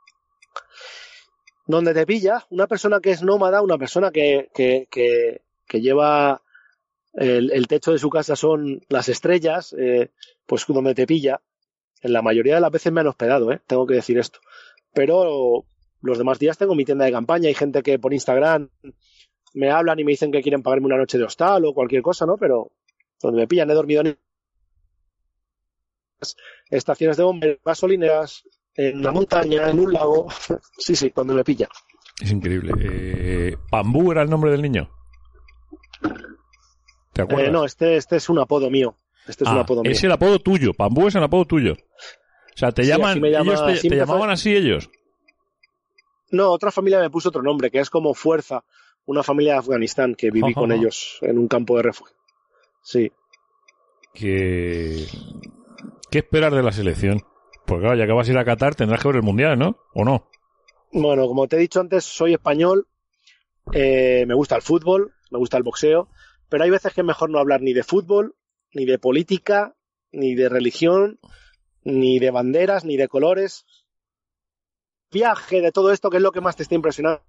[1.67, 6.43] Donde te pilla, una persona que es nómada, una persona que, que, que, que lleva
[7.14, 10.11] el, el techo de su casa son las estrellas, eh,
[10.47, 11.40] pues donde te pilla.
[12.03, 13.62] En la mayoría de las veces me han hospedado, ¿eh?
[13.67, 14.40] tengo que decir esto.
[14.93, 15.64] Pero
[16.03, 17.49] los demás días tengo mi tienda de campaña.
[17.49, 18.69] Hay gente que por Instagram
[19.55, 22.27] me hablan y me dicen que quieren pagarme una noche de hostal o cualquier cosa,
[22.27, 22.37] ¿no?
[22.37, 22.73] Pero
[23.20, 24.18] donde me pillan he dormido en
[26.70, 30.27] estaciones de bomberos, gasolineras, en la montaña, en un lago.
[30.79, 31.68] sí, sí, donde me pilla.
[32.20, 32.72] Es increíble.
[32.81, 34.90] Eh, ¿Pambú era el nombre del niño?
[37.12, 37.48] ¿Te acuerdas?
[37.48, 38.96] Eh, no, este, este es un apodo mío.
[39.27, 39.92] Este es un Ah, apodo mío.
[39.92, 40.74] es el apodo tuyo.
[40.74, 41.72] Pambú es el apodo tuyo.
[41.74, 44.90] O sea, te llaman, llama- ellos te, llamaban así ellos.
[46.31, 48.64] No, otra familia me puso otro nombre, que es como Fuerza,
[49.07, 52.16] una familia de Afganistán que viví con ellos en un campo de refugio.
[52.85, 53.11] Sí.
[54.12, 55.07] Que...
[56.11, 57.23] ¿Qué esperar de la selección?
[57.66, 59.79] Pues claro, ya que vas a ir a Qatar tendrás que ver el Mundial, ¿no?
[59.94, 60.29] ¿O no?
[60.92, 62.87] Bueno, como te he dicho antes, soy español,
[63.73, 66.09] eh, me gusta el fútbol, me gusta el boxeo,
[66.49, 68.37] pero hay veces que es mejor no hablar ni de fútbol,
[68.73, 69.75] ni de política,
[70.12, 71.18] ni de religión,
[71.83, 73.64] ni de banderas, ni de colores.
[75.11, 77.25] Viaje, de todo esto, que es lo que más te está impresionando.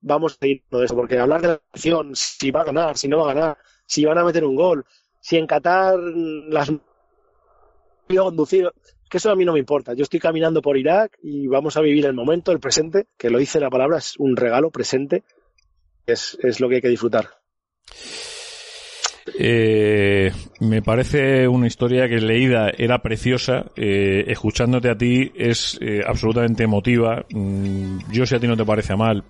[0.00, 3.06] Vamos a ir de eso, porque hablar de la selección, si va a ganar, si
[3.06, 4.84] no va a ganar, si van a meter un gol,
[5.20, 6.70] si en Qatar las
[8.08, 8.70] voy a conducir,
[9.08, 9.94] que eso a mí no me importa.
[9.94, 13.38] Yo estoy caminando por Irak y vamos a vivir el momento, el presente, que lo
[13.38, 15.22] dice la palabra, es un regalo presente,
[16.06, 17.28] es, es lo que hay que disfrutar.
[19.38, 23.66] Eh, me parece una historia que leída era preciosa.
[23.76, 27.24] eh, escuchándote a ti es eh, absolutamente emotiva.
[27.30, 29.24] Mm, yo si a ti no te parece mal,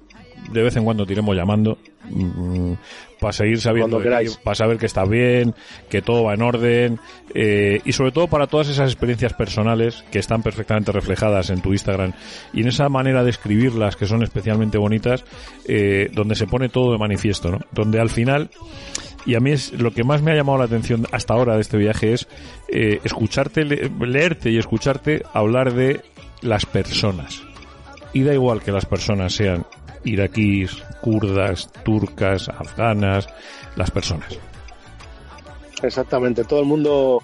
[0.52, 1.78] de vez en cuando te iremos llamando
[2.10, 2.72] mm,
[3.20, 3.98] para seguir sabiendo,
[4.42, 5.54] para saber que estás bien,
[5.88, 7.00] que todo va en orden
[7.34, 11.72] eh, y sobre todo para todas esas experiencias personales que están perfectamente reflejadas en tu
[11.72, 12.12] Instagram
[12.52, 15.24] y en esa manera de escribirlas que son especialmente bonitas,
[15.66, 17.58] eh, donde se pone todo de manifiesto, ¿no?
[17.72, 18.50] Donde al final
[19.26, 21.62] y a mí es lo que más me ha llamado la atención hasta ahora de
[21.62, 22.28] este viaje es
[22.68, 26.02] eh, escucharte, le- leerte y escucharte hablar de
[26.42, 27.42] las personas.
[28.12, 29.64] Y da igual que las personas sean
[30.04, 33.28] iraquíes, kurdas, turcas, afganas,
[33.76, 34.38] las personas.
[35.82, 37.22] Exactamente, todo el mundo,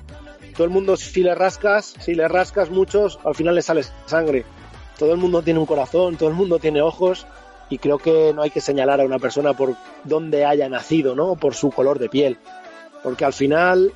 [0.55, 4.45] todo el mundo si le rascas, si le rascas muchos, al final le sale sangre.
[4.99, 7.27] Todo el mundo tiene un corazón, todo el mundo tiene ojos
[7.71, 11.37] y creo que no hay que señalar a una persona por dónde haya nacido, ¿no?
[11.37, 12.37] Por su color de piel.
[13.03, 13.93] Porque al final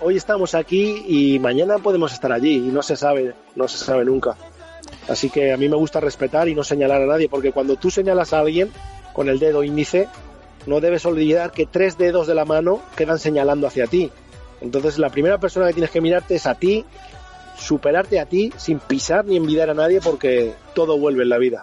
[0.00, 4.04] hoy estamos aquí y mañana podemos estar allí y no se sabe, no se sabe
[4.04, 4.36] nunca.
[5.08, 7.90] Así que a mí me gusta respetar y no señalar a nadie, porque cuando tú
[7.90, 8.70] señalas a alguien
[9.12, 10.08] con el dedo índice,
[10.66, 14.10] no debes olvidar que tres dedos de la mano quedan señalando hacia ti.
[14.60, 16.84] Entonces la primera persona que tienes que mirarte es a ti,
[17.56, 21.62] superarte a ti sin pisar ni envidiar a nadie porque todo vuelve en la vida.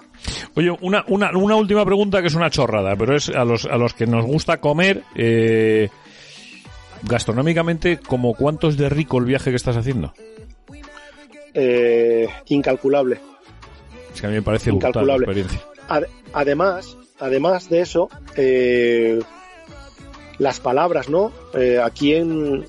[0.56, 3.78] Oye, una, una, una última pregunta que es una chorrada, pero es a los, a
[3.78, 5.90] los que nos gusta comer, eh,
[7.04, 10.14] gastronómicamente, como cuántos de rico el viaje que estás haciendo?
[11.60, 13.20] Eh, incalculable.
[14.14, 15.26] Es que a mí me parece brutal la Incalculable.
[15.26, 15.62] experiencia.
[15.88, 19.20] Ad- además, además de eso, eh,
[20.38, 21.32] las palabras, ¿no?
[21.56, 22.66] Eh, aquí en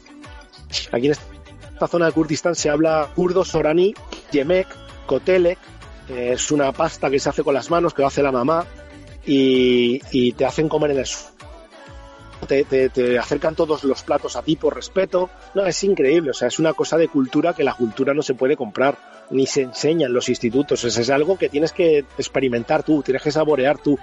[0.92, 3.94] aquí en esta zona de Kurdistán se habla kurdo, soraní,
[4.32, 4.66] yemek,
[5.06, 5.58] kotelek.
[6.08, 8.64] es una pasta que se hace con las manos, que lo hace la mamá,
[9.26, 11.36] y, y te hacen comer en el suelo.
[12.46, 15.30] Te, acercan todos los platos a ti por respeto.
[15.54, 16.30] No, es increíble.
[16.30, 18.96] O sea, es una cosa de cultura que la cultura no se puede comprar,
[19.30, 20.84] ni se enseña en los institutos.
[20.84, 23.98] Es, es algo que tienes que experimentar tú, tienes que saborear tú.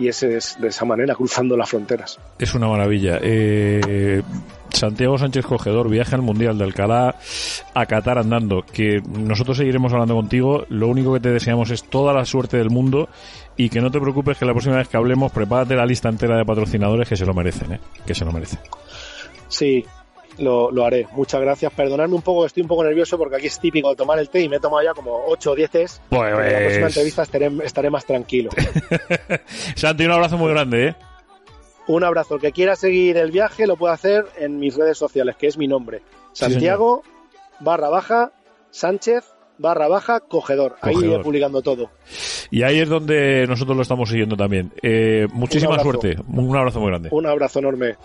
[0.00, 2.18] Y ese es de esa manera, cruzando las fronteras.
[2.38, 3.18] Es una maravilla.
[3.20, 4.22] Eh,
[4.70, 7.16] Santiago Sánchez Cogedor, viaje al Mundial de Alcalá
[7.74, 8.62] a Qatar andando.
[8.62, 10.64] Que nosotros seguiremos hablando contigo.
[10.70, 13.10] Lo único que te deseamos es toda la suerte del mundo
[13.58, 16.38] y que no te preocupes que la próxima vez que hablemos, prepárate la lista entera
[16.38, 17.80] de patrocinadores que se lo merecen, ¿eh?
[18.06, 18.60] Que se lo merecen.
[19.48, 19.84] Sí,
[20.38, 21.06] lo, lo haré.
[21.12, 21.72] Muchas gracias.
[21.72, 24.48] Perdonadme un poco, estoy un poco nervioso porque aquí es típico tomar el té y
[24.48, 26.02] me he tomado ya como 8 o 10 tés.
[26.08, 28.50] Pues- En la próxima entrevista estaré, estaré más tranquilo.
[29.76, 30.94] Santi, un abrazo muy grande, ¿eh?
[31.86, 32.36] Un abrazo.
[32.36, 35.56] El que quiera seguir el viaje lo puede hacer en mis redes sociales, que es
[35.58, 36.02] mi nombre.
[36.32, 37.02] Santiago
[37.58, 38.30] barra baja
[38.70, 39.24] Sánchez
[39.58, 40.76] barra baja cogedor.
[40.80, 41.14] Ahí Cogedor.
[41.16, 41.90] iré publicando todo.
[42.50, 44.72] Y ahí es donde nosotros lo estamos siguiendo también.
[44.82, 46.16] Eh, muchísima Un suerte.
[46.28, 47.08] Un abrazo muy grande.
[47.12, 47.96] Un abrazo enorme.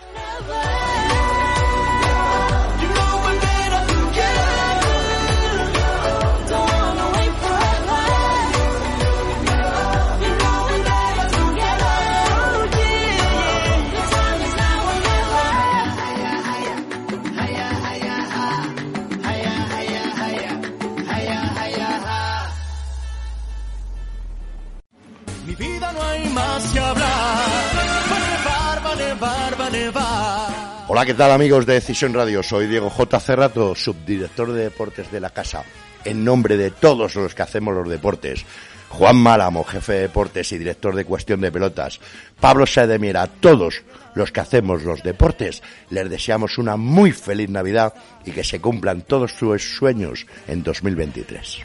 [26.95, 28.11] Hablar.
[28.11, 30.85] Va a nevar, va a nevar, va a nevar.
[30.87, 32.43] Hola, ¿qué tal amigos de Decisión Radio?
[32.43, 33.19] Soy Diego J.
[33.19, 35.63] Cerrato, subdirector de deportes de la casa.
[36.03, 38.45] En nombre de todos los que hacemos los deportes,
[38.89, 41.99] Juan Málamo, jefe de deportes y director de Cuestión de Pelotas,
[42.39, 47.93] Pablo Sedemiera, a todos los que hacemos los deportes, les deseamos una muy feliz Navidad
[48.23, 51.59] y que se cumplan todos sus sueños en 2023.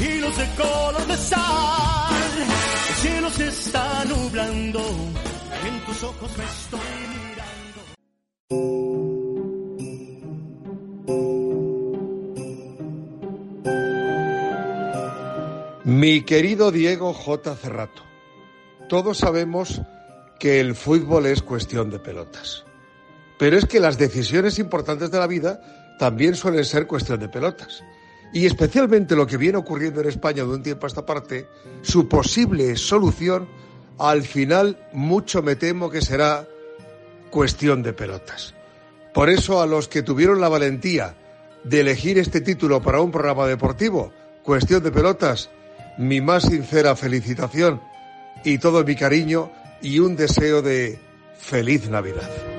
[0.00, 1.73] Hilos de color de sal.
[15.84, 17.54] Mi querido Diego J.
[17.54, 18.02] Cerrato,
[18.88, 19.80] todos sabemos
[20.40, 22.64] que el fútbol es cuestión de pelotas.
[23.38, 25.60] Pero es que las decisiones importantes de la vida
[26.00, 27.84] también suelen ser cuestión de pelotas.
[28.32, 31.46] Y especialmente lo que viene ocurriendo en España de un tiempo a esta parte,
[31.82, 33.46] su posible solución,
[33.98, 36.46] al final mucho me temo que será
[37.30, 38.54] cuestión de pelotas.
[39.12, 41.14] Por eso a los que tuvieron la valentía
[41.62, 45.50] de elegir este título para un programa deportivo, Cuestión de Pelotas,
[45.96, 47.80] mi más sincera felicitación
[48.44, 50.98] y todo mi cariño y un deseo de
[51.38, 52.53] feliz Navidad.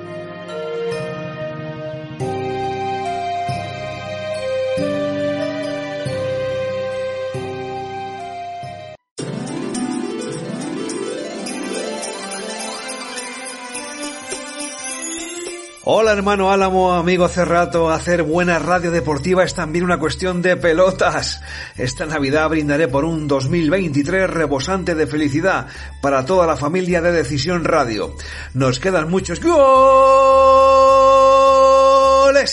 [15.88, 21.40] Hola hermano Álamo, amigo Cerrato, hacer buena radio deportiva es también una cuestión de pelotas.
[21.78, 25.68] Esta Navidad brindaré por un 2023 rebosante de felicidad
[26.02, 28.16] para toda la familia de Decisión Radio.
[28.56, 29.62] Nos quedan muchos goles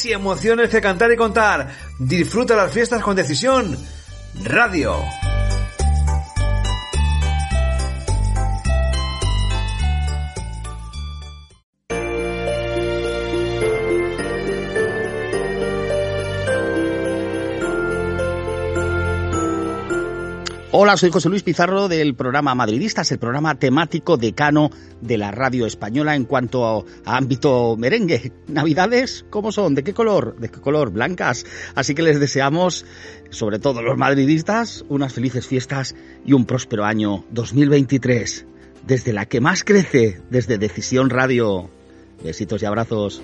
[0.05, 1.69] y emociones que cantar y contar.
[1.99, 3.79] Disfruta las fiestas con Decisión
[4.45, 4.95] Radio.
[20.85, 24.69] Hola, soy José Luis Pizarro del programa Madridistas, el programa temático decano
[25.01, 28.33] de la radio española en cuanto a, ámbito merengue.
[28.49, 29.77] ¿Navidades cómo son?
[29.77, 30.35] ¿De qué color?
[30.41, 30.91] ¿De qué color?
[30.91, 31.47] Blancas.
[31.77, 32.85] Así que les deseamos,
[33.31, 35.95] sobre todo los madridistas, unas felices fiestas
[36.27, 38.45] y un próspero año 2023.
[38.85, 41.71] Desde la que más crece, desde Decisión Radio.
[42.25, 43.23] Besitos y abrazos.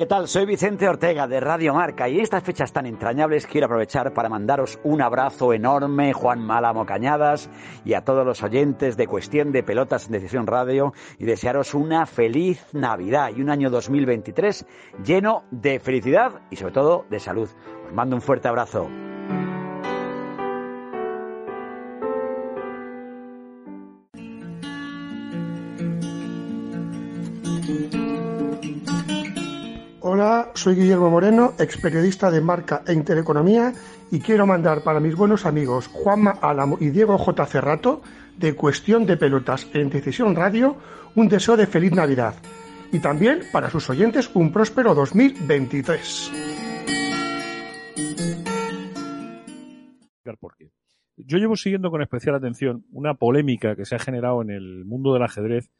[0.00, 0.28] ¿Qué tal?
[0.28, 4.80] Soy Vicente Ortega de Radio Marca y estas fechas tan entrañables quiero aprovechar para mandaros
[4.82, 7.50] un abrazo enorme, Juan Málamo Cañadas,
[7.84, 12.06] y a todos los oyentes de Cuestión de Pelotas en Decisión Radio y desearos una
[12.06, 14.64] feliz Navidad y un año 2023
[15.04, 17.50] lleno de felicidad y sobre todo de salud.
[17.86, 18.88] Os mando un fuerte abrazo.
[30.52, 33.72] Soy Guillermo Moreno, ex periodista de Marca e Intereconomía
[34.10, 37.46] y quiero mandar para mis buenos amigos Juanma Álamo y Diego J.
[37.46, 38.02] Cerrato
[38.36, 40.76] de Cuestión de Pelotas en Decisión Radio
[41.14, 42.34] un deseo de feliz Navidad
[42.92, 46.32] y también para sus oyentes un próspero 2023.
[50.38, 50.70] ¿Por qué?
[51.16, 55.14] Yo llevo siguiendo con especial atención una polémica que se ha generado en el mundo
[55.14, 55.70] del ajedrez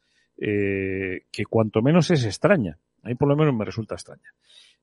[0.43, 2.79] eh, que cuanto menos es extraña.
[3.03, 4.33] A mí por lo menos me resulta extraña.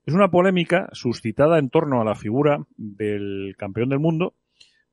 [0.07, 4.35] Es una polémica suscitada en torno a la figura del campeón del mundo,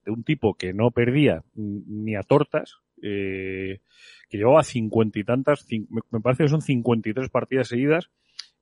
[0.03, 3.81] de un tipo que no perdía ni a tortas, eh,
[4.27, 8.09] que llevaba cincuenta y tantas, me parece que son cincuenta y tres partidas seguidas,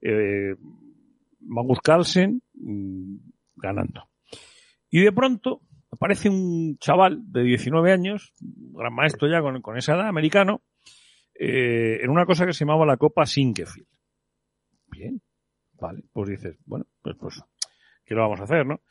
[0.02, 0.56] eh,
[1.40, 3.16] Magnus Carlsen mm,
[3.56, 4.10] ganando.
[4.90, 9.96] Y de pronto aparece un chaval de 19 años, gran maestro ya con, con esa
[9.96, 10.62] edad, americano,
[11.46, 13.88] eh, en una cosa que se llamaba la Copa Sinkefield.
[14.88, 15.22] Bien,
[15.74, 17.42] vale, pues dices, bueno, pues, pues
[18.06, 18.82] ¿qué lo vamos a hacer, no?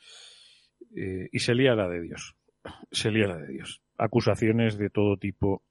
[0.95, 2.35] Eh, y se lía la de Dios,
[2.91, 3.81] se lía la de Dios.
[3.97, 5.63] Acusaciones de todo tipo,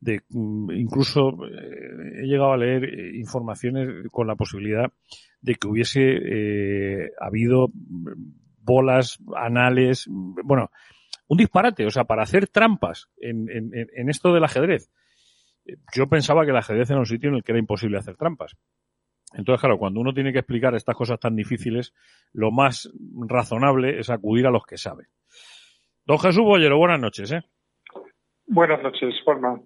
[0.00, 4.92] de mm, incluso eh, he llegado a leer informaciones con la posibilidad
[5.40, 7.68] de que hubiese habido
[8.58, 10.70] bolas anales, bueno,
[11.28, 14.90] un disparate, o sea, para hacer trampas en, en, en esto del ajedrez.
[15.94, 18.56] Yo pensaba que el ajedrez era un sitio en el que era imposible hacer trampas.
[19.32, 21.92] Entonces, claro, cuando uno tiene que explicar estas cosas tan difíciles,
[22.32, 22.92] lo más
[23.28, 25.06] razonable es acudir a los que saben.
[26.06, 27.42] Don Jesús Bollero, buenas noches, ¿eh?
[28.46, 29.60] Buenas noches, Juanma.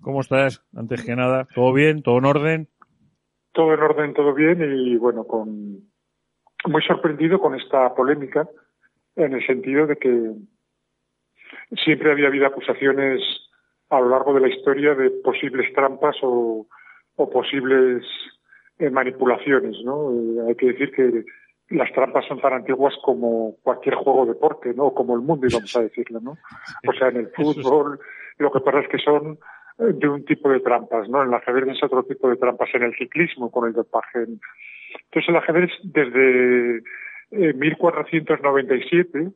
[0.00, 0.64] ¿Cómo estás?
[0.76, 2.02] Antes que nada, ¿todo bien?
[2.02, 2.68] ¿Todo en orden?
[3.52, 5.92] Todo en orden, todo bien y bueno, con
[6.66, 8.48] muy sorprendido con esta polémica
[9.16, 10.32] en el sentido de que
[11.84, 13.20] siempre había habido acusaciones
[13.92, 16.66] a lo largo de la historia de posibles trampas o,
[17.16, 18.02] o posibles
[18.78, 20.10] eh, manipulaciones, ¿no?
[20.10, 21.24] Eh, hay que decir que
[21.68, 24.94] las trampas son tan antiguas como cualquier juego de deporte, ¿no?
[24.94, 26.38] Como el mundo, vamos a decirlo, ¿no?
[26.88, 28.00] O sea, en el fútbol,
[28.38, 29.38] lo que pasa es que son
[29.78, 31.22] eh, de un tipo de trampas, ¿no?
[31.22, 34.20] En el ajedrez es otro tipo de trampas, en el ciclismo con el dopaje.
[34.20, 36.78] Entonces el ajedrez desde
[37.30, 39.32] eh, 1497,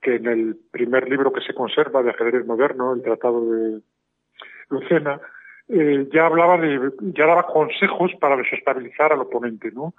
[0.00, 3.80] que en el primer libro que se conserva de ajedrez moderno, el Tratado de
[4.70, 5.20] Lucena,
[5.68, 9.94] eh, ya hablaba de, ya daba consejos para desestabilizar al oponente, ¿no?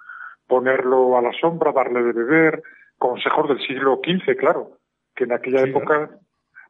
[0.48, 2.64] Ponerlo a la sombra, darle de beber,
[2.98, 4.78] consejos del siglo XV, claro,
[5.16, 6.10] que en aquella sí, época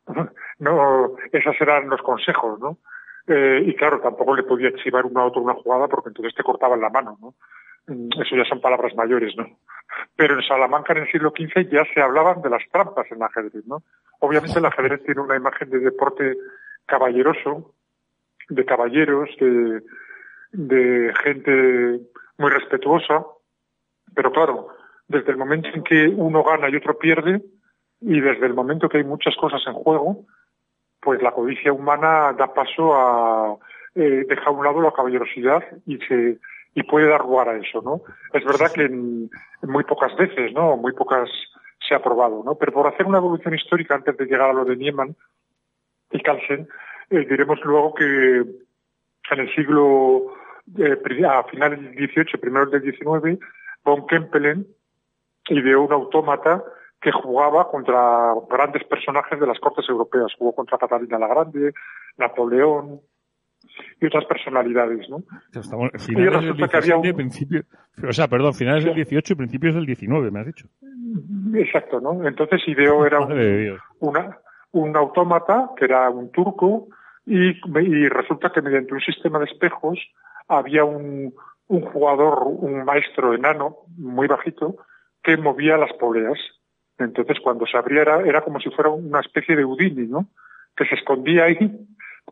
[0.08, 0.30] ¿no?
[0.60, 2.78] no, esos eran los consejos, ¿no?
[3.28, 6.44] Eh, y claro, tampoco le podía chivar una a otro una jugada porque entonces te
[6.44, 7.36] cortaban la mano, ¿no?
[7.90, 9.46] Eso ya son palabras mayores, ¿no?
[10.16, 13.24] Pero en Salamanca en el siglo XV ya se hablaban de las trampas en el
[13.24, 13.84] ajedrez, ¿no?
[14.20, 16.36] Obviamente el ajedrez tiene una imagen de deporte
[16.86, 17.74] caballeroso,
[18.50, 19.30] de caballeros,
[20.52, 22.00] de, gente
[22.38, 23.26] muy respetuosa,
[24.14, 24.70] pero claro,
[25.08, 27.42] desde el momento en que uno gana y otro pierde,
[28.02, 30.26] y desde el momento que hay muchas cosas en juego,
[31.02, 33.58] pues la codicia humana da paso a
[33.96, 36.40] eh, dejar a un lado la caballerosidad y se
[36.74, 38.02] y puede dar lugar a eso, ¿no?
[38.34, 39.30] Es verdad que en,
[39.62, 40.78] en muy pocas veces, ¿no?
[40.78, 41.30] Muy pocas
[41.88, 42.56] se ha probado, ¿no?
[42.56, 45.16] Pero por hacer una evolución histórica antes de llegar a lo de Niemann
[46.12, 46.68] y Carlsen,
[47.10, 48.06] eh, diremos luego que
[49.32, 50.34] en el siglo,
[50.78, 50.98] eh,
[51.28, 53.40] a finales del XVIII, primeros del XIX,
[53.84, 54.68] von Kempelen
[55.50, 56.64] ideó un autómata
[57.02, 60.34] que jugaba contra grandes personajes de las cortes europeas.
[60.38, 61.74] Jugó contra Catalina la Grande,
[62.18, 63.02] Napoleón
[64.02, 65.24] y otras personalidades, ¿no?
[65.54, 67.64] Estamos, finales del 17, principio,
[68.08, 70.68] o sea, perdón, finales del 18 y principios del 19, me has dicho.
[71.56, 72.28] Exacto, ¿no?
[72.28, 74.38] Entonces ideó era un, una,
[74.72, 76.88] un autómata que era un turco
[77.26, 80.00] y, y, resulta que mediante un sistema de espejos
[80.48, 81.34] había un,
[81.68, 84.78] un jugador, un maestro enano, muy bajito,
[85.24, 86.40] que movía las poleas.
[86.98, 90.28] Entonces, cuando se abría era, era como si fuera una especie de Udini, ¿no?
[90.76, 91.58] Que se escondía ahí,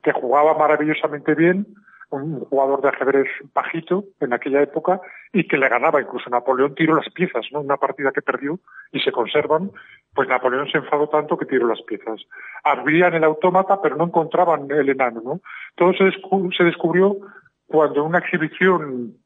[0.08, 1.68] que jugaba maravillosamente bien,
[2.12, 5.01] un jugador de ajedrez bajito en aquella época
[5.34, 7.60] y que le ganaba incluso Napoleón tiró las piezas, ¿no?
[7.60, 8.58] Una partida que perdió
[8.93, 9.72] y se conservan,
[10.16, 12.22] pues Napoleón se enfadó tanto que tiró las piezas.
[12.64, 15.41] Abrían el autómata pero no encontraban el enano, ¿no?
[15.76, 17.18] Todo se, descu- se descubrió
[17.66, 19.18] cuando en una exhibición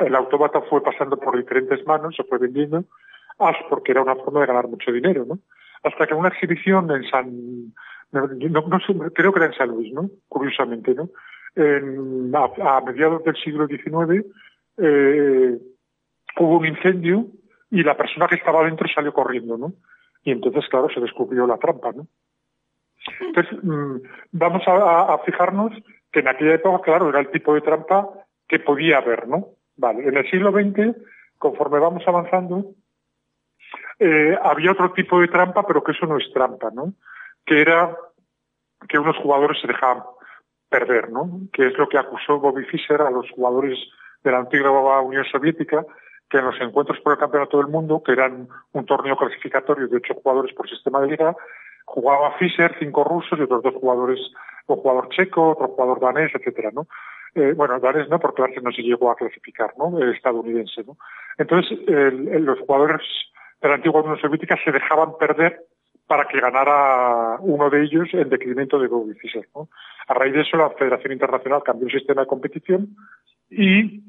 [0.00, 2.84] el autómata fue pasando por diferentes manos, se fue vendiendo,
[3.70, 5.38] porque era una forma de ganar mucho dinero, ¿no?
[5.82, 7.72] Hasta que una exhibición en San,
[8.12, 10.10] no, no- creo que era en San Luis, ¿no?
[10.28, 11.10] Curiosamente, ¿no?
[11.54, 14.24] En- a, a mediados del siglo XIX
[14.78, 15.58] eh,
[16.38, 17.26] hubo un incendio
[17.70, 19.72] y la persona que estaba dentro salió corriendo, ¿no?
[20.24, 22.06] Y entonces, claro, se descubrió la trampa, ¿no?
[23.20, 23.96] Entonces, mm,
[24.32, 25.72] vamos a fijarnos
[26.12, 28.08] que en aquella época, claro, era el tipo de trampa
[28.48, 29.48] que podía haber, ¿no?
[29.76, 30.96] Vale, en el siglo XX,
[31.38, 32.74] conforme vamos avanzando,
[33.98, 36.94] eh, había otro tipo de trampa, pero que eso no es trampa, ¿no?
[37.46, 37.96] Que era
[38.88, 40.02] que unos jugadores se dejaban
[40.68, 41.28] perder, ¿no?
[41.52, 43.78] Que es lo que acusó Bobby Fischer a los jugadores
[44.22, 45.84] de la antigua Unión Soviética,
[46.28, 49.96] que en los encuentros por el Campeonato del Mundo, que eran un torneo clasificatorio de
[49.96, 51.34] ocho jugadores por sistema de liga,
[51.86, 54.20] jugaba Fischer, cinco rusos y otros dos jugadores,
[54.66, 56.86] un jugador checo, otro jugador danés, etcétera, ¿no?
[57.34, 59.98] Eh, bueno, danés no, porque Larsen no se llegó a clasificar, ¿no?
[59.98, 60.96] El estadounidense, ¿no?
[61.36, 63.02] Entonces, el- los jugadores
[63.60, 65.64] de la antigua Unión Soviética se dejaban perder
[66.10, 69.68] para que ganara uno de ellos en detrimento de Bobby Fischer, ¿no?
[70.08, 72.96] A raíz de eso, la Federación Internacional cambió el sistema de competición
[73.48, 74.02] y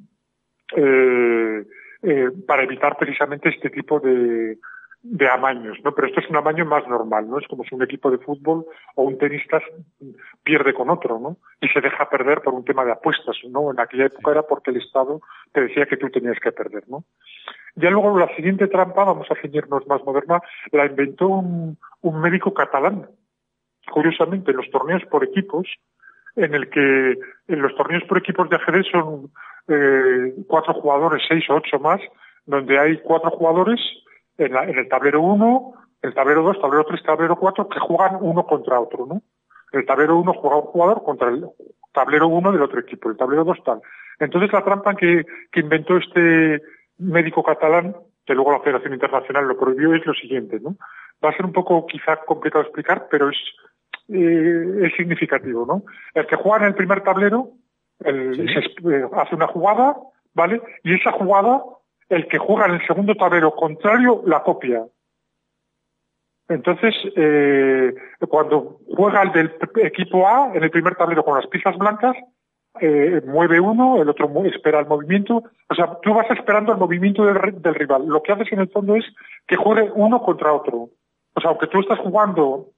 [0.75, 1.63] eh,
[2.01, 4.57] eh, para evitar precisamente este tipo de,
[5.03, 5.93] de amaños, ¿no?
[5.93, 7.37] Pero esto es un amaño más normal, ¿no?
[7.37, 9.61] Es como si un equipo de fútbol o un tenista
[10.43, 11.37] pierde con otro, ¿no?
[11.61, 13.69] Y se deja perder por un tema de apuestas, ¿no?
[13.69, 15.21] En aquella época era porque el Estado
[15.53, 17.03] te decía que tú tenías que perder, ¿no?
[17.75, 20.39] Ya luego la siguiente trampa, vamos a ceñirnos más moderna,
[20.71, 23.07] la inventó un, un médico catalán.
[23.91, 25.67] Curiosamente, en los torneos por equipos,
[26.35, 27.11] en el que
[27.47, 29.31] en los torneos por equipos de ajedrez son
[29.67, 31.99] eh, cuatro jugadores, seis o ocho más,
[32.45, 33.79] donde hay cuatro jugadores
[34.37, 38.17] en, la- en el tablero 1, el tablero 2, tablero 3, tablero 4, que juegan
[38.21, 39.21] uno contra otro, ¿no?
[39.71, 41.45] El tablero 1 juega un jugador contra el
[41.93, 43.81] tablero 1 del otro equipo, el tablero 2 tal.
[44.19, 46.61] Entonces la trampa que, que inventó este
[47.01, 47.95] médico catalán,
[48.25, 50.75] que luego la Federación Internacional lo prohibió, es lo siguiente, ¿no?
[51.23, 53.37] Va a ser un poco quizá complicado explicar, pero es,
[54.09, 55.83] eh, es significativo, ¿no?
[56.13, 57.49] El que juega en el primer tablero
[57.99, 59.95] el- se eh, hace una jugada,
[60.33, 60.61] ¿vale?
[60.83, 61.63] Y esa jugada,
[62.09, 64.85] el que juega en el segundo tablero contrario la copia.
[66.49, 67.93] Entonces, eh,
[68.27, 72.15] cuando juega el del equipo A en el primer tablero con las piezas blancas,
[72.79, 75.43] eh, mueve uno, el otro espera el movimiento.
[75.69, 78.07] O sea, tú vas esperando el movimiento del, del rival.
[78.07, 79.05] Lo que haces en el fondo es
[79.47, 80.89] que juegue uno contra otro.
[81.33, 82.69] O sea, aunque tú estás jugando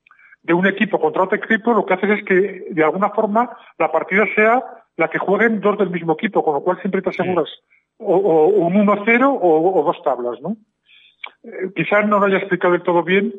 [0.41, 3.91] de un equipo contra otro equipo, lo que haces es que de alguna forma la
[3.91, 4.63] partida sea
[4.97, 7.49] la que jueguen dos del mismo equipo, con lo cual siempre te aseguras
[7.97, 10.57] o, o un 1-0 o, o dos tablas, ¿no?
[11.43, 13.33] Eh, quizás no lo haya explicado del todo bien,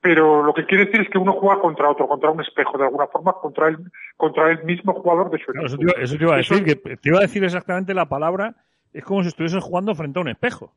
[0.00, 2.84] pero lo que quiere decir es que uno juega contra otro, contra un espejo, de
[2.84, 3.78] alguna forma, contra el,
[4.16, 5.76] contra el mismo jugador de su eso, equipo.
[5.76, 8.06] te iba, eso te iba a Eso- decir, que te iba a decir exactamente la
[8.08, 8.54] palabra,
[8.92, 10.72] es como si estuvieses jugando frente a un espejo.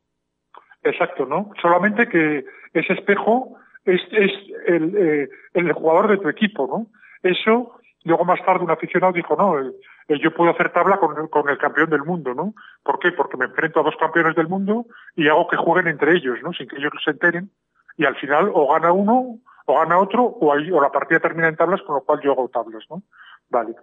[0.82, 1.50] Exacto, ¿no?
[1.62, 2.44] Solamente que
[2.74, 4.30] ese espejo es, es
[4.66, 6.86] el, eh, el jugador de tu equipo, ¿no?
[7.28, 7.72] Eso,
[8.04, 9.74] luego más tarde un aficionado dijo, no, el-
[10.08, 12.52] el yo puedo hacer tabla con, el- con el campeón del mundo, ¿no?
[12.82, 13.12] ¿Por qué?
[13.12, 14.84] Porque me enfrento a dos campeones del mundo
[15.16, 16.52] y hago que jueguen entre ellos, ¿no?
[16.52, 17.50] Sin que ellos se enteren.
[17.96, 21.48] Y al final o gana uno, o gana otro, o, ahí, o la partida termina
[21.48, 23.02] en tablas, con lo cual yo hago tablas, ¿no?
[23.50, 23.74] Vale.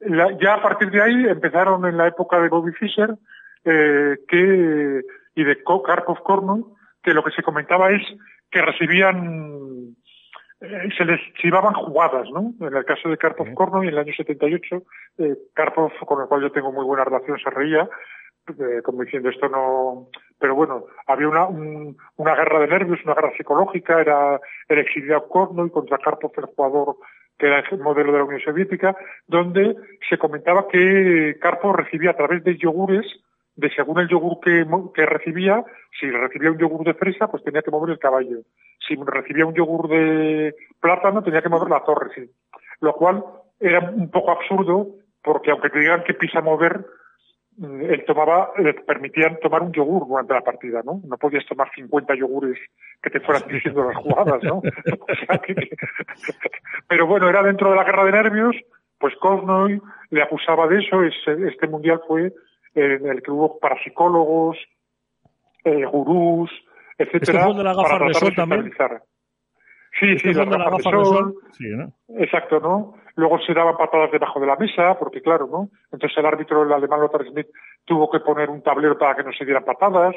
[0.00, 3.14] La- ya a partir de ahí empezaron en la época de Bobby Fischer
[3.64, 5.02] eh, que,
[5.34, 6.64] y de Ko- Karpov Kornoi,
[7.02, 8.02] que lo que se comentaba es
[8.50, 9.94] que recibían,
[10.60, 12.52] eh, se les chivaban jugadas, ¿no?
[12.66, 14.82] En el caso de Karpov Kornoi, en el año 78,
[15.18, 17.88] eh, Karpov, con el cual yo tengo muy buena relación, se reía,
[18.48, 23.14] eh, como diciendo esto no, pero bueno, había una, un- una guerra de nervios, una
[23.14, 26.96] guerra psicológica, era el exiliado Kornoi contra Karpov, el jugador
[27.38, 29.74] que era el modelo de la Unión Soviética, donde
[30.08, 33.06] se comentaba que Karpov recibía a través de yogures,
[33.56, 34.64] de según el yogur que,
[34.94, 35.64] que recibía,
[35.98, 38.38] si recibía un yogur de fresa, pues tenía que mover el caballo.
[38.86, 42.30] Si recibía un yogur de plátano, tenía que mover la torre, sí.
[42.80, 43.24] Lo cual
[43.60, 44.88] era un poco absurdo,
[45.22, 46.84] porque aunque te digan que pisa mover,
[47.60, 51.00] él tomaba, le permitían tomar un yogur durante la partida, ¿no?
[51.04, 52.58] No podías tomar 50 yogures
[53.02, 54.56] que te fueran diciendo las jugadas, ¿no?
[55.08, 55.68] O sea que-
[56.88, 58.56] pero bueno, era dentro de la guerra de nervios,
[58.98, 59.80] Pues Kornoy
[60.10, 62.32] le acusaba de eso, este mundial fue
[62.74, 64.56] en el que hubo parapsicólogos,
[65.64, 66.50] eh, gurús,
[66.98, 68.70] etcétera, Este de la gafa para tratar de.
[70.00, 71.34] Sí, Este sí, la gafa de sol.
[71.52, 71.92] Sí, ¿no?
[72.16, 72.94] Exacto, ¿no?
[73.16, 75.68] Luego se daban patadas debajo de la mesa, porque claro, ¿no?
[75.92, 77.48] Entonces el árbitro, el alemán Lothar Schmidt,
[77.84, 80.14] tuvo que poner un tablero para que no se dieran patadas.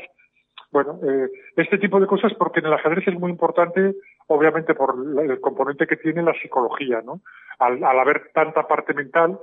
[0.72, 3.96] Bueno, eh, este tipo de cosas porque en el ajedrez es muy importante,
[4.28, 7.22] obviamente por el componente que tiene la psicología, ¿no?
[7.60, 9.39] Al, al haber tanta parte mental,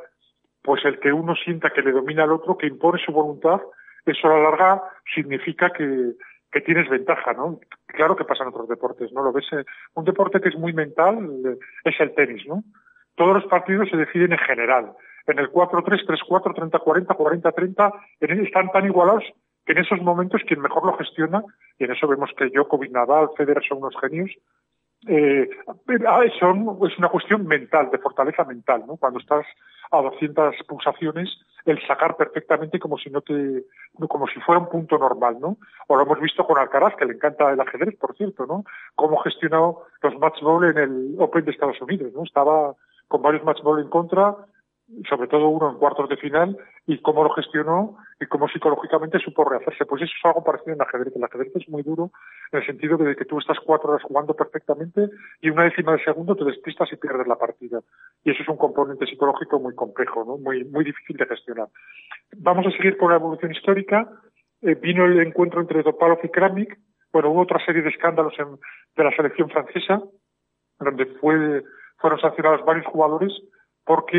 [0.62, 3.60] pues el que uno sienta que le domina al otro, que impone su voluntad,
[4.04, 4.82] eso a la larga
[5.14, 6.12] significa que,
[6.50, 7.60] que tienes ventaja, ¿no?
[7.86, 9.22] Claro que pasa en otros deportes, ¿no?
[9.22, 12.62] Lo ves, eh, un deporte que es muy mental eh, es el tenis, ¿no?
[13.16, 14.92] Todos los partidos se deciden en general.
[15.26, 19.24] En el 4-3, 3-4, 30-40, 40-30, en- están tan igualados
[19.64, 21.42] que en esos momentos quien mejor lo gestiona,
[21.78, 24.30] y en eso vemos que Djokovic, Nadal, Federer son unos genios,
[25.08, 25.48] eh,
[26.06, 28.96] ah, son, es una cuestión mental, de fortaleza mental, ¿no?
[28.96, 29.44] Cuando estás
[29.90, 31.28] a 200 pulsaciones,
[31.64, 33.64] el sacar perfectamente como si no te,
[34.08, 35.58] como si fuera un punto normal, ¿no?
[35.88, 38.64] O lo hemos visto con Alcaraz, que le encanta el ajedrez, por cierto, ¿no?
[38.94, 42.22] Cómo gestionó los match ball en el Open de Estados Unidos, ¿no?
[42.22, 42.74] Estaba
[43.12, 44.34] con varios match ball en contra,
[45.06, 46.56] sobre todo uno en cuartos de final,
[46.86, 49.84] y cómo lo gestionó y cómo psicológicamente supo rehacerse.
[49.84, 51.14] Pues eso es algo parecido en ajedrez.
[51.14, 52.10] El ajedrez es muy duro
[52.50, 55.10] en el sentido de que tú estás cuatro horas jugando perfectamente
[55.42, 57.80] y una décima de segundo te despistas y pierdes la partida.
[58.24, 60.38] Y eso es un componente psicológico muy complejo, ¿no?
[60.38, 61.68] muy, difícil de gestionar.
[62.38, 64.08] Vamos a seguir con la evolución histórica.
[64.62, 66.78] Eh, vino el encuentro entre Topalov y Kramnik.
[67.12, 68.32] Bueno, hubo otra serie de escándalos
[68.96, 70.02] de la selección francesa,
[70.80, 71.62] donde fue,
[72.02, 73.32] fueron sancionados varios jugadores
[73.84, 74.18] porque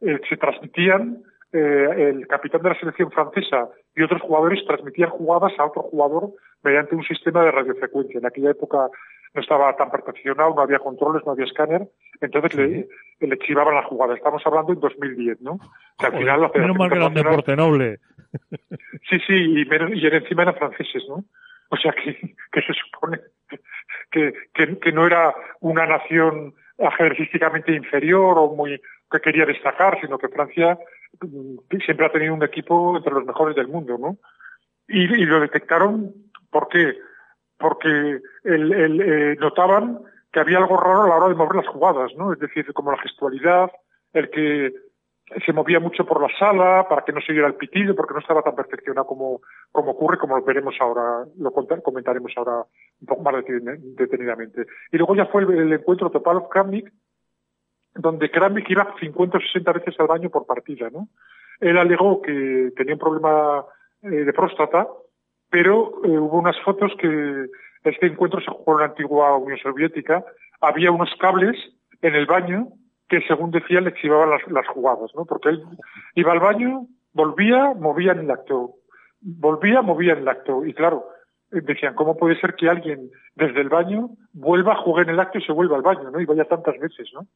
[0.00, 1.22] eh, se transmitían,
[1.52, 6.30] eh, el capitán de la selección francesa y otros jugadores transmitían jugadas a otro jugador
[6.62, 8.18] mediante un sistema de radiofrecuencia.
[8.18, 8.88] En aquella época
[9.34, 11.86] no estaba tan perfeccionado, no había controles, no había escáner,
[12.20, 12.88] entonces le,
[13.20, 14.16] le chivaban las jugadas.
[14.16, 15.58] Estamos hablando en 2010, ¿no?
[15.98, 17.98] Que al final la menos mal que era un deporte noble.
[19.08, 21.24] Sí, sí, y, menos- y encima eran franceses, ¿no?
[21.70, 23.20] O sea que, que se supone
[24.10, 30.18] que, que, que no era una nación ajedrecísticamente inferior o muy que quería destacar, sino
[30.18, 30.78] que Francia
[31.20, 34.18] mm, siempre ha tenido un equipo entre los mejores del mundo, ¿no?
[34.86, 36.14] Y, y lo detectaron,
[36.50, 36.96] ¿por qué?
[37.58, 40.00] Porque el, el, eh, notaban
[40.32, 42.32] que había algo raro a la hora de mover las jugadas, ¿no?
[42.32, 43.70] Es decir, como la gestualidad,
[44.12, 44.72] el que
[45.44, 48.20] se movía mucho por la sala para que no se diera el pitido porque no
[48.20, 52.64] estaba tan perfeccionado como, como ocurre, como lo veremos ahora, lo comentaremos ahora
[53.00, 54.66] un poco más deten- detenidamente.
[54.90, 56.90] Y luego ya fue el, el encuentro Topalov-Kramnik,
[57.94, 61.08] donde Kramnik iba 50 o 60 veces al baño por partida, ¿no?
[61.60, 63.64] Él alegó que tenía un problema
[64.02, 64.86] eh, de próstata,
[65.50, 67.46] pero eh, hubo unas fotos que
[67.84, 70.24] este encuentro se jugó en la antigua Unión Soviética,
[70.60, 71.56] había unos cables
[72.02, 72.68] en el baño
[73.08, 75.24] que según decía le chivaban las, las jugadas, ¿no?
[75.24, 75.64] Porque él
[76.14, 78.74] iba al baño, volvía, movía en el acto,
[79.20, 81.06] volvía, movía en el acto, y claro,
[81.52, 85.38] eh, decían, ¿cómo puede ser que alguien desde el baño vuelva, juegue en el acto
[85.38, 86.20] y se vuelva al baño, ¿no?
[86.20, 87.26] Y vaya tantas veces, ¿no?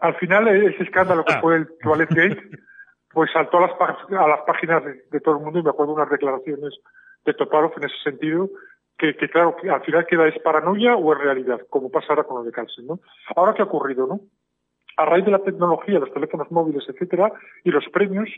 [0.00, 2.50] Al final, eh, ese escándalo que fue el Toilet Gate,
[3.10, 5.70] pues saltó a las, pá- a las páginas de, de todo el mundo y me
[5.70, 6.74] acuerdo unas declaraciones
[7.24, 8.48] de Topalov en ese sentido,
[8.98, 12.24] que, que claro, que al final queda es paranoia o es realidad, como pasa ahora
[12.24, 13.00] con lo de Carlsen, ¿no?
[13.36, 14.20] Ahora, ¿qué ha ocurrido, no?
[14.96, 17.32] A raíz de la tecnología, los teléfonos móviles, etcétera,
[17.64, 18.28] y los premios,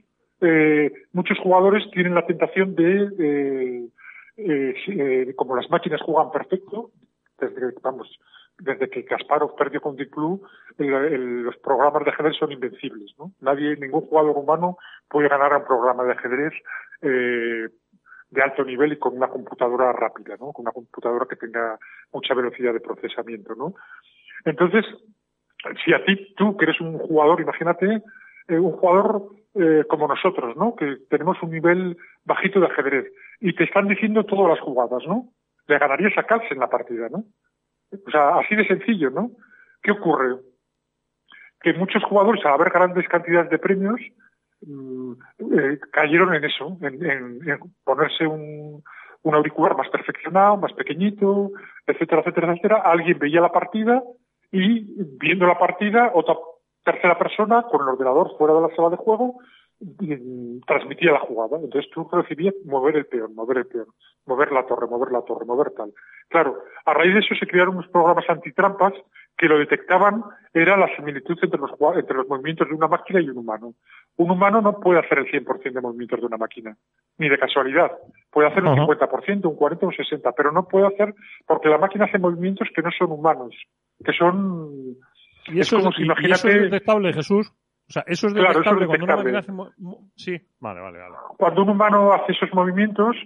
[0.43, 3.89] eh, muchos jugadores tienen la tentación de, eh,
[4.37, 6.91] eh, eh, como las máquinas juegan perfecto,
[7.39, 8.19] desde, vamos,
[8.59, 10.43] desde que Kasparov perdió con Deep Blue,
[10.77, 13.33] el- los programas de ajedrez son invencibles, ¿no?
[13.41, 14.77] Nadie, ningún jugador humano
[15.09, 16.53] puede ganar a un programa de ajedrez
[17.01, 17.69] eh,
[18.31, 20.53] de alto nivel y con una computadora rápida, ¿no?
[20.53, 21.79] Con una computadora que tenga
[22.13, 23.75] mucha velocidad de procesamiento, ¿no?
[24.45, 24.85] Entonces,
[25.85, 28.03] si a ti, tú, que eres un jugador, imagínate,
[28.49, 30.77] eh, un jugador eh, como nosotros, ¿no?
[30.77, 35.29] Que tenemos un nivel bajito de ajedrez y te están diciendo todas las jugadas, ¿no?
[35.67, 37.25] Le ganarías a en la partida, ¿no?
[37.93, 39.31] O sea, así de sencillo, ¿no?
[39.83, 40.37] ¿Qué ocurre?
[41.61, 44.01] Que muchos jugadores, al haber grandes cantidades de premios,
[44.63, 47.41] eh, cayeron en eso, en,
[47.85, 48.83] ponerse un,
[49.23, 51.51] un auricular más perfeccionado, más pequeñito,
[51.87, 52.83] etcétera, etcétera, etcétera.
[52.85, 54.03] Alguien veía la partida
[54.53, 54.85] y
[55.19, 56.37] viendo la partida, otra
[56.85, 59.39] tercera persona con el ordenador fuera de la sala de juego
[59.81, 61.59] mm, transmitía la jugada.
[61.63, 63.87] Entonces tú recibías mover el peón, mover el peón,
[64.27, 65.93] mover la torre, mover la torre, mover tal.
[66.29, 68.95] Claro, a raíz de eso se crearon unos programas antitrampas
[69.41, 70.23] que lo detectaban
[70.53, 73.73] era la similitud entre los, entre los movimientos de una máquina y un humano.
[74.19, 76.77] Un humano no puede hacer el 100% de movimientos de una máquina,
[77.17, 77.91] ni de casualidad.
[78.31, 78.83] Puede hacer un Ajá.
[78.87, 81.15] 50%, un 40%, un 60%, pero no puede hacer
[81.47, 83.55] porque la máquina hace movimientos que no son humanos,
[84.05, 84.69] que son
[85.47, 87.51] Y Es eso, como es, si y- y imagínate- eso es detectable, Jesús.
[87.89, 89.63] O sea, eso es Claro, eso es detectable cuando una detectable.
[89.73, 90.07] máquina hace...
[90.17, 91.15] Sí, vale, vale, vale.
[91.39, 93.17] Cuando un humano hace esos movimientos,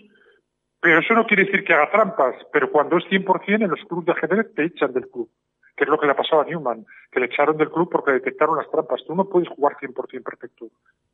[0.81, 4.07] pero eso no quiere decir que haga trampas, pero cuando es 100% en los clubes
[4.07, 5.29] de ajedrez te echan del club,
[5.77, 8.13] que es lo que le ha pasado a Newman, que le echaron del club porque
[8.13, 9.05] detectaron las trampas.
[9.07, 10.67] Tú no puedes jugar 100% perfecto.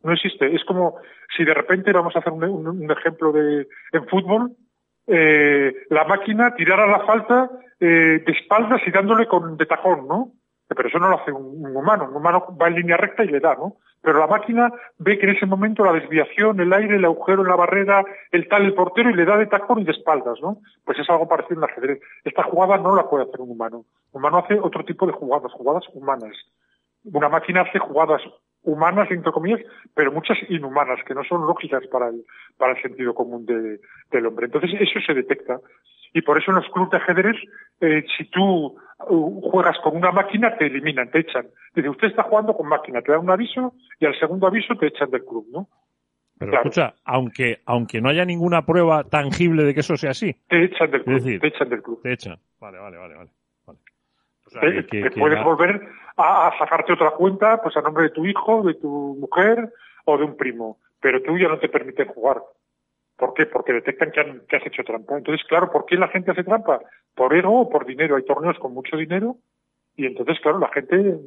[0.03, 0.55] No existe.
[0.55, 0.97] Es como
[1.37, 4.53] si de repente, vamos a hacer un, ejemplo de en fútbol,
[5.07, 7.51] eh, la máquina tirara la falta
[7.81, 10.33] eh, de espaldas y dándole con de tajón, ¿no?
[10.75, 12.07] Pero eso no lo hace un, humano.
[12.09, 13.77] Un humano va en línea recta y le da, ¿no?
[14.03, 17.49] Pero la máquina ve que en ese momento la desviación, el aire, el agujero en
[17.49, 20.59] la barrera, el tal, el portero y le da de tajón y de espaldas, ¿no?
[20.85, 22.01] Pues es algo parecido en el ajedrez.
[22.25, 23.79] Esta jugada no la puede hacer un humano.
[24.13, 26.35] Un humano hace otro tipo de jugadas, jugadas humanas.
[27.05, 28.23] Una máquina hace jugadas
[28.63, 29.61] humanas, entre comillas,
[29.95, 32.25] pero muchas inhumanas, que no son lógicas para el,
[32.59, 34.47] para el sentido común de- del hombre.
[34.47, 35.59] Entonces, eso se detecta.
[36.13, 37.37] Y por eso en los clubes de ajedrez,
[37.81, 38.77] eh, si tú
[39.09, 41.47] uh, juegas con una máquina, te eliminan, te echan.
[41.75, 44.89] Dice, usted está jugando con máquina, te dan un aviso y al segundo aviso te
[44.89, 45.69] echan del club, ¿no?
[46.39, 46.69] Pero Claro.
[46.69, 50.91] escucha, aunque, aunque no haya ninguna prueba tangible de que eso sea así, Te echan
[50.91, 52.03] del club, decir, te echan del club.
[52.03, 52.39] te echan.
[52.61, 53.31] Vale, vale, vale, vale.
[53.67, 53.79] vale.
[54.47, 55.81] O sea, Te, que- que- te que puedes la- volver
[56.17, 59.73] a, a sacarte otra cuenta, pues a nombre de tu hijo, de tu mujer
[60.07, 62.39] o de un primo, pero tú ya no te permiten jugar.
[63.21, 63.45] ¿Por qué?
[63.47, 65.17] Porque detectan que, han- que has hecho trampa.
[65.19, 66.81] Entonces, claro, ¿por qué la gente hace trampa?
[67.15, 68.17] ¿Por ego o por dinero?
[68.17, 69.37] Hay torneos con mucho dinero
[69.95, 71.19] y entonces, claro, la gente...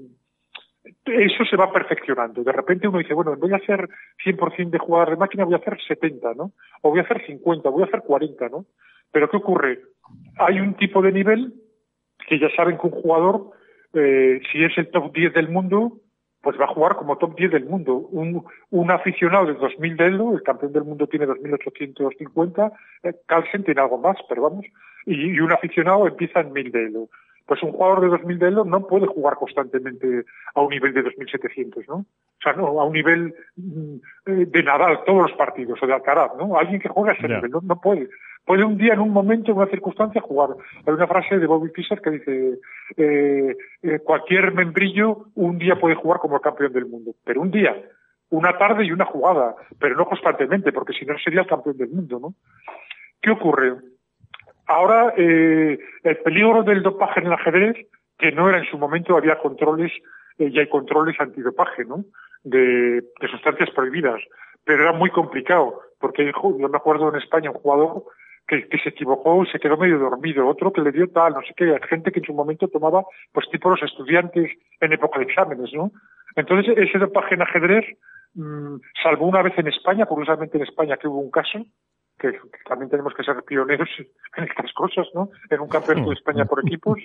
[1.06, 2.44] Eso se va perfeccionando.
[2.44, 3.88] De repente uno dice, bueno, voy a hacer
[4.26, 6.52] 100% de jugadas de máquina, voy a hacer 70, ¿no?
[6.82, 8.66] O voy a hacer 50, voy a hacer 40, ¿no?
[9.12, 9.80] Pero ¿qué ocurre?
[10.40, 11.54] Hay un tipo de nivel
[12.28, 13.52] que ya saben que un jugador,
[13.94, 16.00] eh, si es el top 10 del mundo,
[16.44, 17.96] pues va a jugar como top 10 del mundo.
[17.96, 22.72] Un, un aficionado de 2000 de Elo, el campeón del mundo tiene 2850,
[23.04, 24.66] eh, Carlsen tiene algo más, pero vamos,
[25.06, 27.10] y, y un aficionado empieza en 1000 de Elo.
[27.46, 31.04] Pues un jugador de 2000 de Elo no puede jugar constantemente a un nivel de
[31.04, 31.96] 2700, ¿no?
[31.96, 35.94] O sea, no, a un nivel mm, eh, de Nadal todos los partidos, o de
[35.94, 36.58] Alcaraz, ¿no?
[36.58, 38.10] Alguien que juega a ese nivel, no, no puede.
[38.46, 40.50] Puede un día, en un momento, en una circunstancia, jugar.
[40.86, 42.60] Hay una frase de Bobby Fischer que dice,
[42.98, 47.52] eh, eh, cualquier membrillo un día puede jugar como el campeón del mundo, pero un
[47.52, 47.76] día,
[48.30, 51.90] una tarde y una jugada, pero no constantemente, porque si no sería el campeón del
[51.90, 52.34] mundo, ¿no?
[53.22, 53.76] ¿Qué ocurre?
[54.68, 57.76] Ahora, eh, el peligro del dopaje en el ajedrez,
[58.18, 59.92] que no era en su momento, había controles,
[60.38, 62.06] eh, y hay controles antidopaje, ¿no?
[62.44, 64.22] De, sustancias prohibidas.
[64.66, 68.04] Pero era muy complicado, porque yo me acuerdo en España un jugador
[68.62, 71.54] que, se equivocó y se quedó medio dormido, otro que le dio tal, no sé
[71.56, 75.72] qué, gente que en su momento tomaba, pues tipo los estudiantes en época de exámenes,
[75.74, 75.92] ¿no?
[76.36, 77.86] Entonces, ese dopaje en ajedrez,
[78.36, 81.66] mm, salvo una vez en España, curiosamente en España que hubo un caso,
[82.20, 83.90] que, también tenemos que ser pioneros
[84.38, 85.30] en estas cosas, ¿no?
[85.50, 87.00] En un campeonato de España por equipos,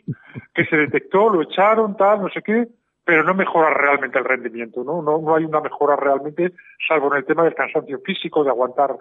[0.55, 2.69] que se detectó, lo echaron, tal, no sé qué,
[3.05, 4.85] pero no mejora realmente el rendimiento.
[4.85, 6.53] No, no hay una mejora realmente,
[6.87, 8.97] salvo en el tema del cansancio físico, de aguantar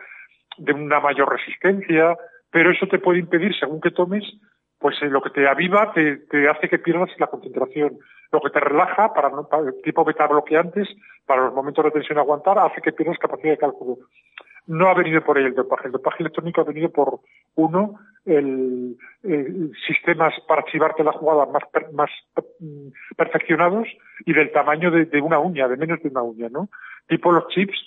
[0.58, 2.18] de una mayor resistencia,
[2.52, 4.24] pero eso te puede impedir, según que tomes,
[4.80, 7.98] pues eh, lo que te aviva te, te hace que pierdas la concentración.
[8.32, 10.88] Lo que te relaja, para, para tipo beta bloqueantes,
[11.26, 13.98] para los momentos de tensión aguantar, hace que pierdas capacidad de cálculo.
[14.68, 15.88] No ha venido por ahí el dopaje.
[15.88, 17.22] El dopaje electrónico ha venido por,
[17.56, 17.96] uno,
[18.26, 22.10] el, el sistemas para archivarte la jugada más, más
[22.60, 23.88] mm, perfeccionados
[24.26, 26.70] y del tamaño de, de una uña, de menos de una uña, ¿no?
[27.08, 27.78] Tipo los chips,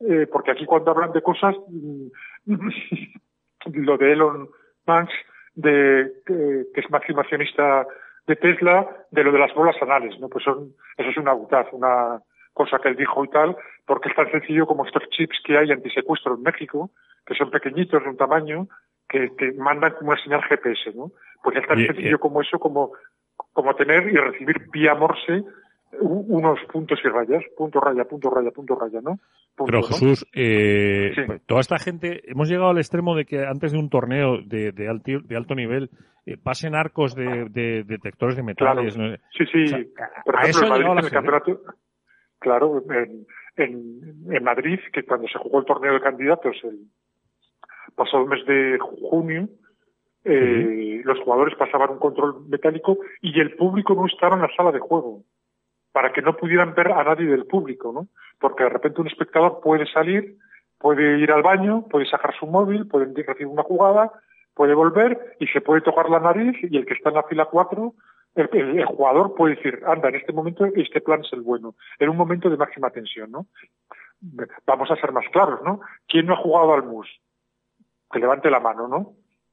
[0.00, 2.08] eh, porque aquí cuando hablan de cosas, mm,
[3.72, 4.48] lo de Elon
[4.86, 5.12] Musk,
[5.54, 7.86] de, que, que es máximo accionista
[8.26, 10.28] de Tesla, de lo de las bolas anales, ¿no?
[10.28, 12.20] Pues son, eso es una butaz, una
[12.52, 13.56] cosa que él dijo y tal,
[13.86, 16.90] porque es tan sencillo como estos chips que hay antisecuestro en México,
[17.26, 18.68] que son pequeñitos de un tamaño,
[19.08, 21.10] que, que mandan como una señal GPS, ¿no?
[21.42, 22.92] Pues es tan sencillo como eso, como,
[23.52, 25.44] como tener y recibir vía Morse
[26.00, 29.18] unos puntos y rayas, punto raya, punto raya, punto raya, ¿no?
[29.56, 29.86] Punto, Pero ¿no?
[29.86, 31.22] Jesús, eh, Sí.
[31.26, 34.72] pues, toda esta gente, hemos llegado al extremo de que antes de un torneo de,
[34.72, 35.90] de, alti- de alto nivel
[36.26, 38.94] eh, pasen arcos de, de detectores de metales.
[38.94, 39.10] Claro.
[39.10, 39.16] ¿no?
[39.36, 39.64] Sí, sí.
[39.64, 39.86] O sea,
[40.24, 41.60] Por ejemplo, eso en Madrid, en el campeonato,
[42.38, 43.26] claro, en,
[43.56, 46.78] en, en Madrid, que cuando se jugó el torneo de candidatos el
[47.94, 49.48] pasado mes de junio,
[50.24, 54.72] eh, los jugadores pasaban un control metálico y el público no estaba en la sala
[54.72, 55.22] de juego
[55.94, 58.08] para que no pudieran ver a nadie del público, ¿no?
[58.40, 60.36] Porque de repente un espectador puede salir,
[60.78, 64.10] puede ir al baño, puede sacar su móvil, puede recibir una jugada,
[64.54, 67.44] puede volver y se puede tocar la nariz y el que está en la fila
[67.46, 67.94] 4,
[68.34, 71.76] el, el- el jugador puede decir, anda, en este momento este plan es el bueno,
[72.00, 73.46] en un momento de máxima tensión, ¿no?
[74.66, 75.80] Vamos a ser más claros, ¿no?
[76.08, 77.08] ¿Quién no ha jugado al mus?
[78.10, 79.12] Que levante la mano, ¿no?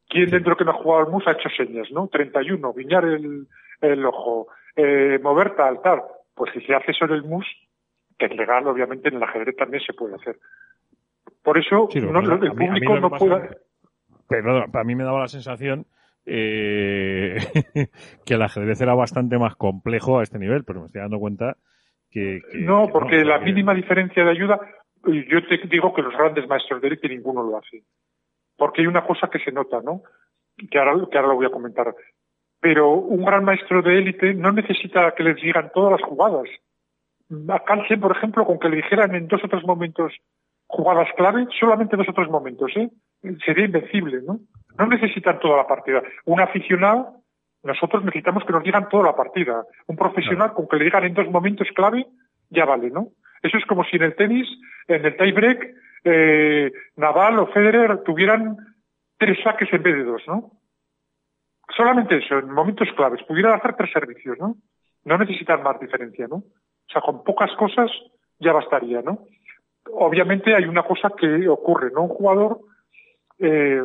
[0.10, 2.08] ¿Quién dentro que no ha jugado al mus ha hecho señas, ¿no?
[2.08, 3.48] 31, guiñar el,
[3.82, 6.02] el ojo, eh, mover tal, tal.
[6.36, 7.46] Pues si se hace en el MUS,
[8.18, 10.38] que es legal, obviamente en el ajedrez también se puede hacer.
[11.44, 13.50] Por eso Sí, lo no- que- lo- a el mí- público que no puede...
[14.28, 15.86] Pero a mí me daba la sensación
[16.26, 17.36] eh,
[18.26, 21.58] que el ajedrez era bastante más complejo a este nivel, pero me estoy dando cuenta
[22.10, 22.40] que...
[22.52, 24.60] que- No, que porque la que- mínima diferencia de ayuda,
[25.06, 27.84] yo te digo que los grandes maestros de élite ninguno lo hace.
[28.56, 30.02] Porque hay una cosa que se nota, ¿no?
[30.70, 31.94] Que ahora, que ahora lo voy a comentar.
[32.62, 36.48] Pero un gran maestro de élite no necesita que les digan todas las jugadas.
[37.50, 40.14] A Carlsen, por ejemplo, con que le dijeran en dos o tres momentos
[40.68, 42.90] jugadas clave, solamente dos o tres momentos, ¿eh?
[43.46, 44.40] Sería invencible, ¿no?
[44.78, 46.02] No necesitan toda la partida.
[46.26, 47.16] Un aficionado,
[47.64, 49.64] nosotros necesitamos que nos digan toda la partida.
[49.88, 52.06] Un profesional, con que le digan en dos momentos clave,
[52.50, 53.10] ya vale, ¿no?
[53.42, 54.48] Eso es como si en el tenis,
[54.88, 58.58] en el tiebreak, eh, Nadal o Federer tuvieran
[59.18, 60.52] tres saques en vez de dos, ¿no?
[61.76, 64.56] Solamente eso, en momentos claves, pudieran hacer tres servicios, ¿no?
[65.06, 66.38] No necesitan más diferencia, ¿no?
[66.38, 67.90] O sea, con pocas cosas
[68.40, 69.26] ya bastaría, ¿no?
[69.94, 72.04] Obviamente hay una cosa que ocurre, ¿no?
[72.04, 72.60] Un jugador
[73.40, 73.84] eh,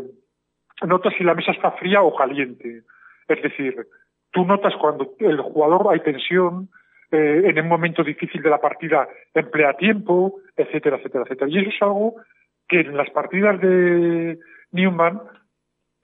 [0.85, 2.83] nota si la mesa está fría o caliente.
[3.29, 3.87] Es decir,
[4.31, 6.69] tú notas cuando el jugador hay tensión,
[7.11, 11.51] eh, en un momento difícil de la partida emplea tiempo, etcétera, etcétera, etcétera.
[11.51, 12.15] Y eso es algo
[12.69, 14.39] que en las partidas de
[14.73, 15.23] Newman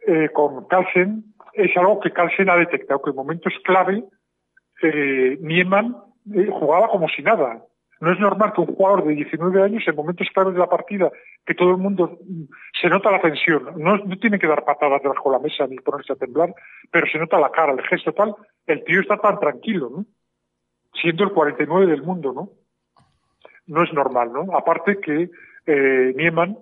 [0.07, 4.05] eh, con Carlsen es algo que Carlsen ha detectado, que en momentos clave
[4.83, 5.97] eh, Niemann
[6.35, 7.65] eh, jugaba como si nada.
[8.01, 11.11] No es normal que un jugador de 19 años, en momentos claves de la partida,
[11.47, 12.43] que todo el mundo mm,
[12.81, 15.77] se nota la tensión, no, no tiene que dar patadas debajo de la mesa ni
[15.77, 16.53] ponerse a temblar,
[16.91, 18.35] pero se nota la cara, el gesto tal,
[18.67, 20.07] el tío está tan tranquilo, ¿no?
[21.01, 22.51] Siendo el 49 del mundo, ¿no?
[23.67, 24.57] No es normal, ¿no?
[24.57, 25.31] Aparte que
[25.67, 26.59] eh, Niemann,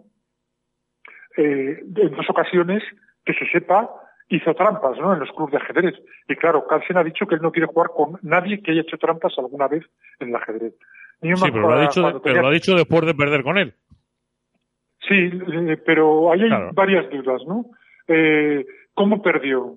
[1.38, 2.82] eh, en dos ocasiones,
[3.24, 3.88] que se sepa,
[4.30, 5.12] hizo trampas, ¿no?
[5.12, 5.94] En los clubes de ajedrez.
[6.28, 8.96] Y claro, Carlsen ha dicho que él no quiere jugar con nadie que haya hecho
[8.96, 9.84] trampas alguna vez
[10.20, 10.72] en el ajedrez.
[11.20, 13.58] Sí, pero lo, ha dicho, cuando pero tenía- lo ha dicho después de perder con
[13.58, 13.74] él.
[15.08, 15.14] Sí,
[15.52, 16.70] eh, pero ahí hay Claro.
[16.72, 17.66] varias dudas, ¿no?
[18.08, 18.64] Eh,
[18.94, 19.74] ¿Cómo perdió?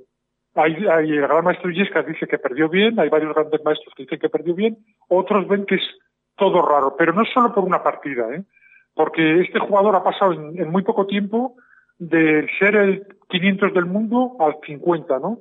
[0.55, 4.03] Hay, hay- el gran maestro Illescas dice que perdió bien, hay varios grandes maestros que
[4.03, 4.77] dicen que perdió bien,
[5.07, 5.83] otros ven que es
[6.35, 8.43] todo raro, pero no solo por una partida, ¿eh?
[8.93, 11.55] Porque este jugador ha pasado en, en muy poco tiempo
[12.09, 15.39] de ser el 500 del mundo al 50, ¿no?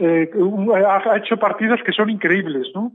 [0.00, 0.30] Eh,
[0.86, 2.92] ha, hecho partidas que son increíbles, ¿no?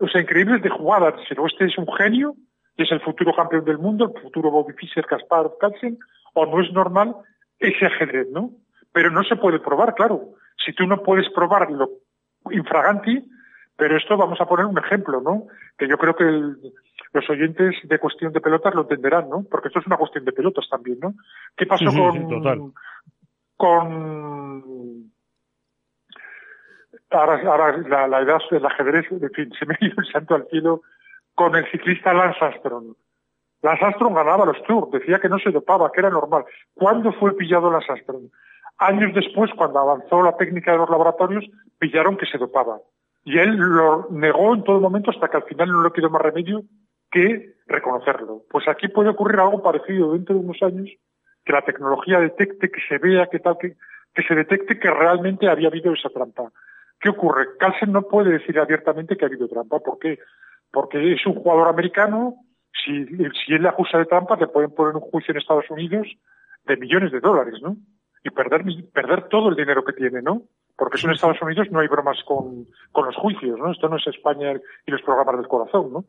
[0.00, 1.14] O sea, increíbles de jugadas.
[1.28, 2.34] Pero este es un genio,
[2.76, 5.98] es el futuro campeón del mundo, el futuro Bobby Fischer, Kasparov, Carlsen,
[6.34, 7.14] o no es normal
[7.58, 8.50] ese ajedrez, ¿no?
[8.92, 10.30] Pero no se puede probar, claro.
[10.64, 11.90] Si tú no puedes probar lo
[12.50, 13.24] infraganti,
[13.76, 15.46] pero esto vamos a poner un ejemplo, ¿no?
[15.76, 16.56] Que yo creo que el-
[17.12, 19.44] los oyentes de cuestión de pelotas lo entenderán, ¿no?
[19.50, 21.14] Porque esto es una cuestión de pelotas también, ¿no?
[21.56, 22.60] ¿Qué pasó Sí, con, sí, total.
[23.56, 25.12] con
[27.10, 30.34] ahora, ahora la, la edad del ajedrez, en fin, se me ha ido el santo
[30.34, 30.82] al cielo
[31.34, 32.94] con el ciclista Lance Armstrong.
[33.62, 36.44] Lance Armstrong ganaba los Tours, decía que no se dopaba, que era normal.
[36.74, 38.24] ¿Cuándo fue pillado Lance Armstrong?
[38.78, 41.44] Años después, cuando avanzó la técnica de los laboratorios,
[41.78, 42.78] pillaron que se dopaba.
[43.24, 46.22] Y él lo negó en todo momento hasta que al final no le quedó más
[46.22, 46.62] remedio
[47.10, 48.42] que reconocerlo.
[48.50, 50.90] Pues aquí puede ocurrir algo parecido dentro de unos años,
[51.44, 53.76] que la tecnología detecte, que se vea, que tal, que,
[54.26, 56.50] se detecte que realmente había habido esa trampa.
[57.00, 57.56] ¿Qué ocurre?
[57.58, 59.78] Carlsen no puede decir abiertamente que ha habido trampa.
[59.78, 60.18] ¿Por qué?
[60.72, 62.34] Porque es un jugador americano.
[62.84, 66.08] Si, si él le acusa de trampa, le pueden poner un juicio en Estados Unidos
[66.64, 67.76] de millones de dólares, ¿no?
[68.24, 70.42] Y perder, perder todo el dinero que tiene, ¿no?
[70.76, 73.70] Porque eso en Estados Unidos no hay bromas con, con los juicios, ¿no?
[73.70, 74.52] Esto no es España
[74.86, 76.04] y los programas del corazón, ¿no?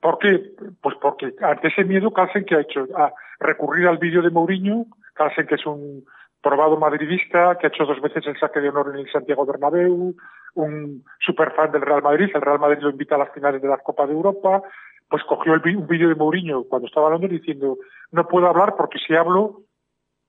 [0.00, 0.52] ¿Por qué?
[0.80, 2.86] Pues porque ante ese miedo, Carlsen, que ha hecho?
[2.96, 6.04] Ha recurrido al vídeo de Mourinho, Carlsen, que es un
[6.40, 10.14] probado madridista, que ha hecho dos veces el saque de honor en el Santiago Bernabéu,
[10.54, 13.78] un superfan del Real Madrid, el Real Madrid lo invita a las finales de la
[13.78, 14.62] Copa de Europa,
[15.08, 17.78] pues cogió el, un vídeo de Mourinho cuando estaba hablando diciendo,
[18.12, 19.62] no puedo hablar porque si hablo,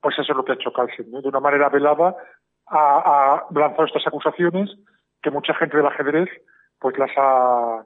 [0.02, 1.22] pues eso es lo que ha hecho Carlsen, ¿no?
[1.22, 2.16] De una manera velada
[2.66, 4.76] ha, ha lanzado estas acusaciones
[5.22, 6.30] que mucha gente del ajedrez
[6.80, 7.86] pues las ha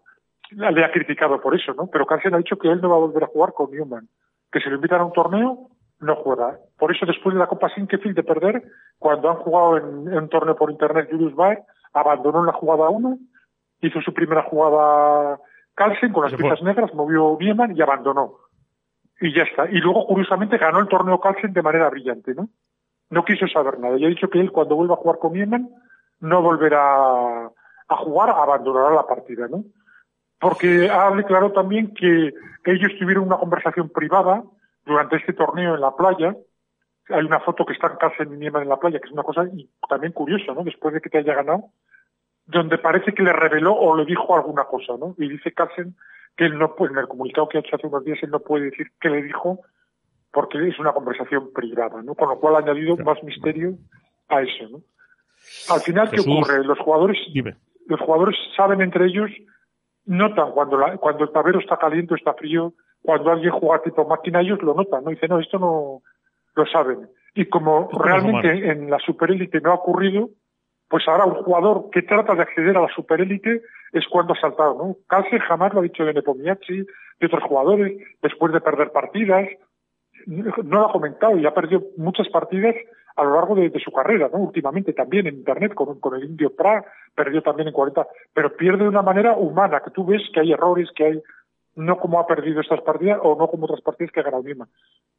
[0.51, 1.87] le ha criticado por eso, ¿no?
[1.87, 4.07] Pero Carlsen ha dicho que él no va a volver a jugar con Newman,
[4.51, 6.57] que si lo invitan a un torneo no juega.
[6.77, 8.63] Por eso después de la Copa Sinquefield de perder,
[8.97, 12.89] cuando han jugado en, en un torneo por internet Julius Baer, abandonó en la jugada
[12.89, 13.17] 1,
[13.81, 15.39] hizo su primera jugada
[15.75, 18.33] Carlsen con las piezas negras, movió Newman y abandonó.
[19.19, 19.69] Y ya está.
[19.69, 22.49] Y luego, curiosamente, ganó el torneo Carlsen de manera brillante, ¿no?
[23.09, 23.97] No quiso saber nada.
[23.97, 25.69] Y ha dicho que él, cuando vuelva a jugar con Newman,
[26.19, 29.63] no volverá a jugar, abandonará la partida, ¿no?
[30.41, 32.33] Porque ha declarado también que
[32.65, 34.43] ellos tuvieron una conversación privada
[34.85, 36.35] durante este torneo en la playa.
[37.09, 39.45] Hay una foto que están Carlsen y Niemann en la playa, que es una cosa
[39.53, 40.63] y también curiosa, ¿no?
[40.63, 41.65] Después de que te haya ganado,
[42.45, 45.15] donde parece que le reveló o le dijo alguna cosa, ¿no?
[45.17, 45.95] Y dice Carlsen
[46.35, 48.39] que él no puede, en el comunicado que ha hecho hace unos días, él no
[48.39, 49.59] puede decir qué le dijo
[50.31, 52.15] porque es una conversación privada, ¿no?
[52.15, 53.73] Con lo cual ha añadido más misterio
[54.29, 54.81] a eso, ¿no?
[55.69, 56.63] Al final, ¿qué Jesús, ocurre?
[56.63, 57.55] Los jugadores, Dime.
[57.87, 59.29] los jugadores saben entre ellos,
[60.11, 64.07] notan cuando, la- cuando el tablero está caliente o está frío, cuando alguien juega tipo
[64.07, 65.09] máquina, ellos lo notan, ¿no?
[65.09, 66.01] Dicen, no, esto no
[66.55, 67.09] lo saben.
[67.33, 70.29] Y como realmente en la superélite no ha ocurrido,
[70.89, 73.61] pues ahora un jugador que trata de acceder a la superélite
[73.93, 74.95] es cuando ha saltado, ¿no?
[75.07, 76.85] Carlsen jamás lo ha dicho de Nepomniachtchi,
[77.19, 79.47] de otros jugadores, después de perder partidas,
[80.25, 82.75] no lo ha comentado y ha perdido muchas partidas
[83.15, 84.39] a lo largo de, su carrera, ¿no?
[84.39, 86.85] Últimamente también en internet con, con el indio Pra,
[87.15, 90.53] perdió también en 40, pero pierde de una manera humana, que tú ves que hay
[90.53, 91.23] errores, que hay,
[91.75, 94.67] no como ha perdido estas partidas o no como otras partidas que ha ganado misma,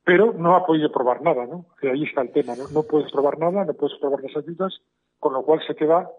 [0.05, 1.67] pero no ha podido probar nada, ¿no?
[1.81, 2.65] Que ahí está el tema, ¿no?
[2.73, 4.81] No puedes probar nada, no puedes probar las ayudas,
[5.19, 6.11] con lo cual se queda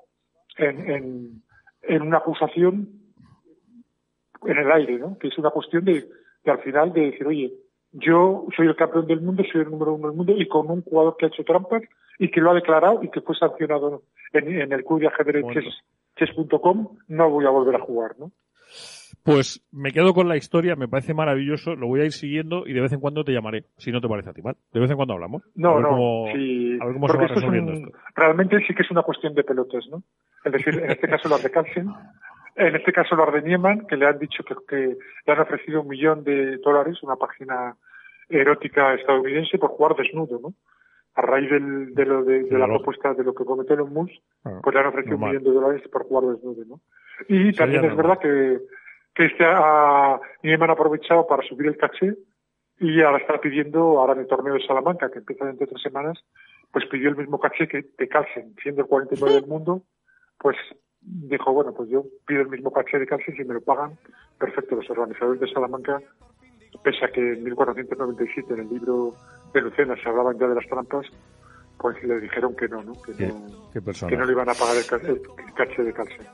[0.58, 1.44] en, en,
[1.84, 2.90] en una acusación
[4.46, 5.18] en el aire, ¿no?
[5.18, 6.06] Que es una cuestión de,
[6.44, 7.54] de al final de decir, oye,
[7.94, 10.82] yo soy el campeón del mundo, soy el número uno del mundo y con un
[10.84, 11.82] jugador que ha hecho trampas
[12.20, 15.44] y que lo ha declarado y que fue sancionado en, en el club de ajedrez
[15.44, 15.62] Bueno.
[16.18, 18.32] chess.com, no voy a volver a jugar, ¿no?
[19.24, 22.74] Pues me quedo con la historia, me parece maravilloso, lo voy a ir siguiendo y
[22.74, 24.58] de vez en cuando te llamaré, si no te parece a ti mal.
[24.74, 25.44] De vez en cuando hablamos.
[25.44, 27.78] a No, ver no, cómo, sí, a ver cómo se va esto es resolviendo un-
[27.88, 27.98] esto.
[28.16, 30.04] realmente sí que es una cuestión de pelotas, ¿no?
[30.44, 31.88] Es decir, en este caso las de Carlsen,
[32.56, 35.82] en este caso las de Nieman, que le han dicho que, que le han ofrecido
[35.82, 37.76] un millón de dólares, una página
[38.30, 40.54] erótica estadounidense, por jugar desnudo, ¿no?
[41.16, 44.14] A raíz del, de, lo de, la propuesta de lo que cometió Elon Musk,
[44.46, 45.30] Ah, pues le han ofrecido normal.
[45.38, 46.80] un millón de dólares por jugar desnudo, ¿no?
[47.28, 48.18] Y también es normal.
[48.18, 48.60] verdad que,
[49.14, 52.16] que este ha, Nieman ha aprovechado para subir el caché
[52.80, 55.84] y ahora está pidiendo, ahora en el torneo de Salamanca, que empieza dentro de tres
[55.84, 56.18] semanas,
[56.72, 59.84] pues pidió el mismo caché que, que Carlsen, siendo el 49 del mundo,
[60.40, 60.58] pues
[61.06, 63.98] dijo, bueno, pues yo pido el mismo caché de Carlsen, si me lo pagan,
[64.40, 66.00] perfecto, los organizadores de Salamanca,
[66.84, 69.14] pese a que en 1497 en el libro
[69.54, 71.06] de Lucena se hablaban ya de las trampas,
[71.78, 72.94] pues le dijeron que no, ¿no?
[73.02, 75.94] Que Qué, no, qué que no le iban a pagar el, ca- el caché de
[75.94, 76.26] Carlsen.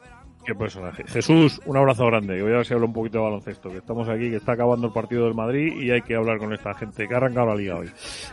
[0.46, 1.04] Qué personaje.
[1.08, 2.36] Jesús, un abrazo grande.
[2.38, 3.70] que Voy a ver si hablo un poquito de baloncesto.
[3.70, 6.54] Que estamos aquí, que está acabando el partido del Madrid y hay que hablar con
[6.54, 7.90] esta gente que ha arrancado la liga hoy.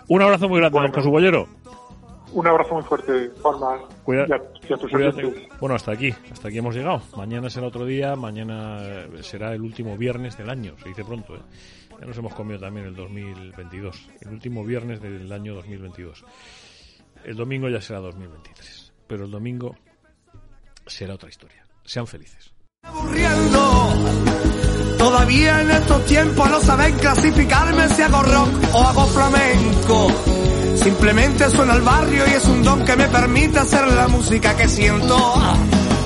[0.09, 0.89] Un abrazo muy grande, Bueno.
[0.89, 1.47] don Jesús Bollero.
[2.33, 4.37] Un abrazo muy fuerte, Juanma, Cuida- y a,
[4.69, 5.25] y a tus Cuídate.
[5.25, 5.49] oyentes.
[5.61, 7.01] Bueno, hasta aquí, hasta aquí hemos llegado.
[7.17, 11.37] Mañana será otro día, mañana eh, será el último viernes del año, se dice pronto,
[11.37, 11.41] ¿eh?
[12.01, 16.25] Ya nos hemos comido también el 2022, el último viernes del año 2022.
[17.25, 19.75] El domingo ya será 2023, pero el domingo
[20.87, 21.65] será otra historia.
[21.85, 22.53] Sean felices.
[22.83, 23.95] aburriendo.
[24.99, 30.09] Todavía en estos tiempos no saben clasificarme si hago rock o hago flamenco.
[30.83, 34.69] Simplemente suena al barrio y es un don que me permite hacer la música que
[34.69, 35.17] siento.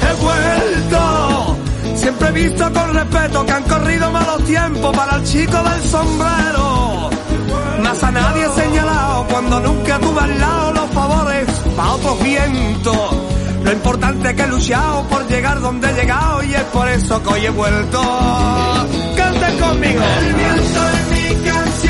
[0.03, 1.57] He vuelto,
[1.97, 7.11] siempre he visto con respeto que han corrido malos tiempos para el chico del sombrero.
[7.83, 11.47] Más a nadie he señalado cuando nunca tuve al lado los favores
[11.77, 13.15] pa' otros vientos.
[13.65, 17.23] Lo importante es que he luchado por llegar donde he llegado y es por eso
[17.23, 18.01] que hoy he vuelto.
[19.17, 20.03] Canten conmigo.
[20.21, 21.90] El viento en mi canción,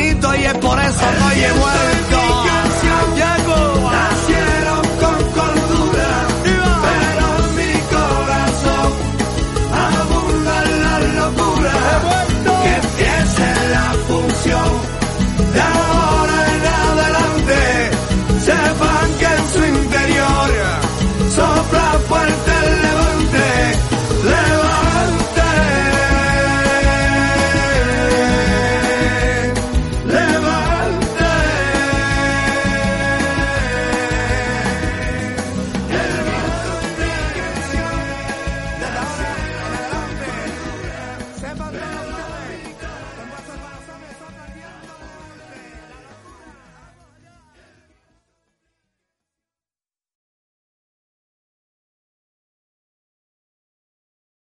[0.00, 1.99] Ladito y es por eso hoy he vuelto.